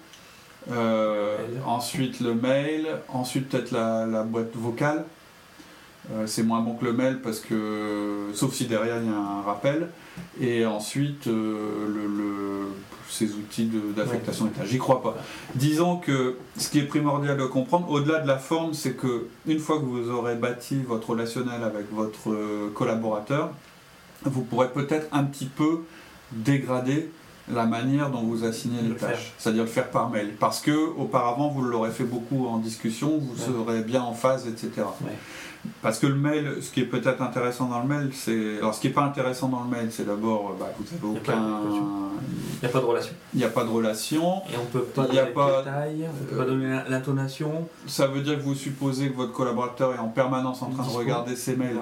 euh, 0.70 1.36
ensuite 1.66 2.20
le 2.20 2.34
mail, 2.34 2.86
ensuite 3.08 3.48
peut-être 3.48 3.72
la, 3.72 4.06
la 4.06 4.22
boîte 4.22 4.54
vocale. 4.54 5.04
Euh, 6.10 6.26
c'est 6.26 6.42
moins 6.42 6.60
bon 6.60 6.74
que 6.74 6.84
le 6.84 6.92
mail 6.92 7.20
parce 7.22 7.38
que, 7.38 8.26
sauf 8.34 8.52
si 8.54 8.66
derrière 8.66 8.96
il 9.00 9.06
y 9.08 9.14
a 9.14 9.16
un 9.16 9.42
rappel. 9.42 9.88
Et 10.40 10.66
ensuite 10.66 11.26
euh, 11.28 11.86
le, 11.86 12.06
le- 12.06 12.66
ces 13.08 13.32
outils 13.34 13.70
d'affectation 13.94 14.46
tâches. 14.46 14.68
J'y 14.68 14.78
crois 14.78 15.02
pas. 15.02 15.16
Disons 15.54 15.98
que 15.98 16.36
ce 16.56 16.70
qui 16.70 16.78
est 16.78 16.84
primordial 16.86 17.36
de 17.36 17.44
comprendre, 17.44 17.88
au-delà 17.90 18.20
de 18.20 18.26
la 18.26 18.38
forme, 18.38 18.72
c'est 18.74 18.94
que 18.94 19.26
une 19.46 19.58
fois 19.58 19.78
que 19.78 19.84
vous 19.84 20.10
aurez 20.10 20.34
bâti 20.34 20.76
votre 20.82 21.10
relationnel 21.10 21.62
avec 21.62 21.92
votre 21.92 22.30
euh, 22.30 22.70
collaborateur, 22.74 23.50
vous 24.24 24.42
pourrez 24.42 24.70
peut-être 24.70 25.08
un 25.12 25.24
petit 25.24 25.44
peu 25.46 25.80
dégrader 26.32 27.10
la 27.54 27.66
manière 27.66 28.10
dont 28.10 28.22
vous 28.22 28.44
assignez 28.44 28.80
les 28.82 28.88
le 28.88 28.96
tâches, 28.96 29.32
c'est-à-dire 29.38 29.62
le 29.64 29.68
faire 29.68 29.90
par 29.90 30.10
mail. 30.10 30.34
Parce 30.38 30.60
que 30.60 30.72
auparavant, 30.96 31.48
vous 31.48 31.62
l'aurez 31.62 31.90
fait 31.90 32.04
beaucoup 32.04 32.46
en 32.46 32.58
discussion, 32.58 33.18
vous 33.18 33.32
Ouais. 33.34 33.64
serez 33.66 33.82
bien 33.82 34.02
en 34.02 34.12
phase, 34.14 34.46
etc. 34.46 34.70
Ouais. 35.02 35.12
Parce 35.80 36.00
que 36.00 36.08
le 36.08 36.16
mail, 36.16 36.56
ce 36.60 36.70
qui 36.72 36.80
est 36.80 36.84
peut-être 36.86 37.22
intéressant 37.22 37.66
dans 37.66 37.80
le 37.80 37.86
mail, 37.86 38.10
c'est. 38.12 38.58
Alors, 38.58 38.74
ce 38.74 38.80
qui 38.80 38.88
n'est 38.88 38.92
pas 38.94 39.04
intéressant 39.04 39.46
dans 39.48 39.62
le 39.62 39.68
mail, 39.70 39.88
c'est 39.92 40.04
d'abord, 40.04 40.56
bah, 40.58 40.66
vous 40.76 40.84
n'avez 41.08 41.20
aucun. 41.20 41.60
Il 42.60 42.60
n'y 42.62 42.68
a 42.68 42.68
pas 42.72 42.80
de 42.80 42.84
relation. 42.84 43.12
Il 43.32 43.38
n'y 43.38 43.44
a 43.44 43.48
pas 43.48 43.64
de 43.64 43.68
relation. 43.68 44.42
Et 44.52 44.56
on 44.60 44.64
peut 44.66 44.80
pas 44.82 45.06
Il 45.08 45.14
y 45.14 45.18
a 45.20 45.22
donner 45.22 45.34
pas- 45.34 45.58
détails, 45.62 46.08
on 46.10 46.24
peut 46.24 46.34
euh, 46.34 46.38
pas 46.38 46.44
donner 46.44 46.80
l'intonation. 46.88 47.68
Ça 47.86 48.08
veut 48.08 48.22
dire 48.22 48.38
que 48.38 48.42
vous 48.42 48.56
supposez 48.56 49.08
que 49.10 49.16
votre 49.16 49.32
collaborateur 49.32 49.94
est 49.94 49.98
en 49.98 50.08
permanence 50.08 50.62
en 50.62 50.70
train 50.70 50.82
de 50.84 50.88
regarder 50.88 51.36
ses 51.36 51.54
mails. 51.54 51.76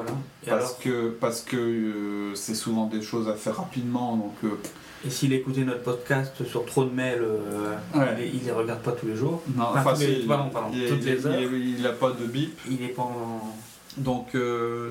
Voilà. 0.45 0.59
Parce 0.59 0.75
que, 0.75 1.09
parce 1.19 1.41
que 1.41 1.57
euh, 1.57 2.35
c'est 2.35 2.55
souvent 2.55 2.85
des 2.87 3.01
choses 3.03 3.29
à 3.31 3.35
faire 3.35 3.57
rapidement, 3.57 4.17
donc 4.17 4.35
euh, 4.45 4.59
et 5.07 5.11
s'il 5.11 5.33
écoutait 5.33 5.63
notre 5.65 5.83
podcast 5.83 6.45
sur 6.45 6.65
trop 6.67 6.85
de 6.85 6.91
mails, 6.95 7.23
euh, 7.23 7.75
Ouais. 7.95 8.29
il, 8.33 8.41
il 8.41 8.45
les 8.45 8.53
regarde 8.53 8.81
pas 8.81 8.93
tous 8.93 9.07
les 9.07 9.17
jours. 9.17 9.43
non, 9.57 9.65
Enfin, 9.71 9.81
enfin, 9.81 9.95
tous 9.95 10.01
les- 10.01 10.21
c'est- 10.23 10.27
pardon, 10.29 10.51
pardon, 10.51 10.69
il, 10.75 10.89
toutes 10.89 11.05
les 11.05 11.27
heures. 11.27 11.41
il- 11.41 11.79
il 11.79 11.87
a 11.87 11.93
pas 11.93 12.11
de 12.11 12.27
bip, 12.27 12.59
Il 12.71 12.83
est 12.83 12.89
pas 12.89 13.03
en... 13.03 13.55
donc 13.97 14.35
euh, 14.35 14.91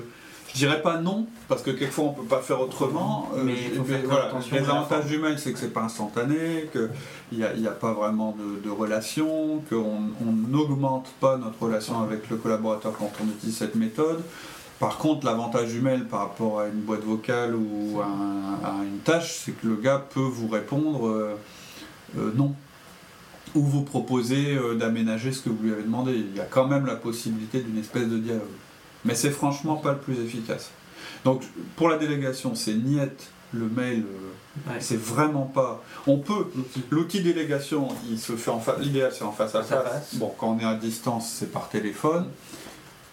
je 0.52 0.58
dirais 0.58 0.82
pas 0.82 0.98
non, 0.98 1.26
parce 1.48 1.62
que 1.62 1.70
quelquefois 1.70 2.06
on 2.06 2.12
peut 2.12 2.24
pas 2.24 2.40
faire 2.40 2.60
autrement. 2.60 3.30
euh, 3.36 3.44
Mais 3.44 3.54
faire 3.54 4.00
voilà, 4.04 4.32
les 4.50 4.58
avantages 4.68 5.06
du 5.06 5.18
mail, 5.18 5.38
c'est 5.38 5.52
que 5.52 5.58
c'est 5.60 5.72
pas 5.72 5.82
instantané, 5.82 6.68
qu'il 6.72 6.90
n'y 7.38 7.44
a, 7.44 7.54
y 7.54 7.68
a 7.68 7.70
pas 7.70 7.92
vraiment 7.92 8.36
de, 8.36 8.60
de 8.68 8.70
relation, 8.70 9.62
qu'on 9.70 10.00
on 10.20 10.32
n'augmente 10.48 11.06
pas 11.20 11.36
notre 11.36 11.62
relation 11.62 12.00
avec 12.02 12.28
le 12.30 12.36
collaborateur 12.36 12.92
quand 12.98 13.12
on 13.22 13.28
utilise 13.28 13.56
cette 13.56 13.76
méthode. 13.76 14.22
Par 14.80 14.96
contre, 14.98 15.24
l'avantage 15.26 15.68
du 15.68 15.80
mail 15.80 16.06
par 16.08 16.20
rapport 16.20 16.60
à 16.60 16.66
une 16.66 16.80
boîte 16.80 17.04
vocale 17.04 17.54
ou 17.54 18.00
à, 18.00 18.06
un- 18.06 18.80
à 18.80 18.82
une 18.84 18.98
tâche, 18.98 19.42
c'est 19.44 19.52
que 19.52 19.66
le 19.68 19.76
gars 19.76 20.04
peut 20.12 20.20
vous 20.20 20.48
répondre 20.48 21.06
euh, 21.06 21.36
euh, 22.18 22.32
non. 22.34 22.54
Ou 23.54 23.62
vous 23.62 23.82
proposer 23.82 24.54
euh, 24.56 24.74
d'aménager 24.76 25.32
ce 25.32 25.42
que 25.42 25.50
vous 25.50 25.62
lui 25.64 25.72
avez 25.72 25.82
demandé. 25.82 26.12
Il 26.14 26.36
y 26.36 26.40
a 26.40 26.44
quand 26.44 26.66
même 26.66 26.86
la 26.86 26.96
possibilité 26.96 27.60
d'une 27.60 27.78
espèce 27.78 28.08
de 28.08 28.16
dialogue. 28.18 28.42
Mais 29.04 29.14
c'est 29.14 29.30
franchement 29.30 29.76
pas 29.76 29.92
le 29.92 29.98
plus 29.98 30.18
efficace. 30.20 30.70
Donc 31.24 31.42
pour 31.76 31.88
la 31.88 31.98
délégation, 31.98 32.54
c'est 32.54 32.74
niet 32.74 33.30
le 33.52 33.66
mail, 33.68 34.04
Ouais. 34.68 34.74
c'est 34.80 34.98
vraiment 35.00 35.44
pas. 35.46 35.82
On 36.06 36.18
peut. 36.18 36.46
L'outil. 36.90 37.20
Délégation, 37.20 37.88
il 38.10 38.18
se 38.18 38.32
fait 38.36 38.50
en 38.50 38.58
face. 38.60 38.78
L'idéal, 38.80 39.10
c'est 39.12 39.22
en 39.24 39.30
face 39.32 39.54
à 39.54 39.62
face. 39.62 40.14
Bon, 40.14 40.32
quand 40.38 40.48
on 40.48 40.58
est 40.58 40.64
à 40.64 40.74
distance, 40.74 41.28
c'est 41.38 41.52
par 41.52 41.68
téléphone. 41.68 42.26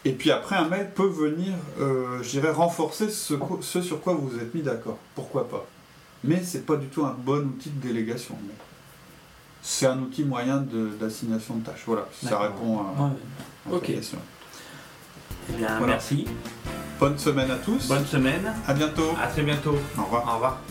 Et 0.05 0.11
puis 0.13 0.31
après, 0.31 0.55
un 0.55 0.67
mail 0.67 0.91
peut 0.93 1.07
venir, 1.07 1.53
euh, 1.79 2.21
je 2.23 2.29
dirais, 2.29 2.51
renforcer 2.51 3.09
ce, 3.09 3.35
sur 3.81 4.01
quoi 4.01 4.13
vous 4.13 4.27
vous 4.29 4.39
êtes 4.39 4.53
mis 4.53 4.61
d'accord. 4.61 4.97
Pourquoi 5.15 5.47
pas 5.49 5.65
Mais 6.23 6.41
c'est 6.43 6.65
pas 6.65 6.75
du 6.77 6.87
tout 6.87 7.05
un 7.05 7.15
bon 7.17 7.45
outil 7.47 7.69
de 7.69 7.85
délégation. 7.87 8.35
C'est 9.61 9.87
un 9.87 9.99
outil 9.99 10.23
moyen 10.23 10.63
d'assignation 10.99 11.55
de, 11.55 11.65
tâches. 11.65 11.83
Voilà, 11.85 12.07
ça 12.23 12.39
répond 12.39 12.79
à, 12.79 13.01
Ouais. 13.03 13.09
à 13.71 13.75
Ok. 13.75 13.83
question. 13.87 14.19
Eh 15.49 15.53
bien, 15.57 15.77
Voilà. 15.77 15.93
merci. 15.93 16.25
Bonne 16.99 17.17
semaine 17.17 17.51
à 17.51 17.57
tous. 17.57 17.87
Bonne 17.87 18.05
semaine. 18.05 18.53
À 18.65 18.73
bientôt. 18.73 19.11
À 19.21 19.27
très 19.27 19.43
bientôt. 19.43 19.75
Au 19.97 20.03
revoir. 20.03 20.23
Au 20.27 20.33
revoir. 20.35 20.61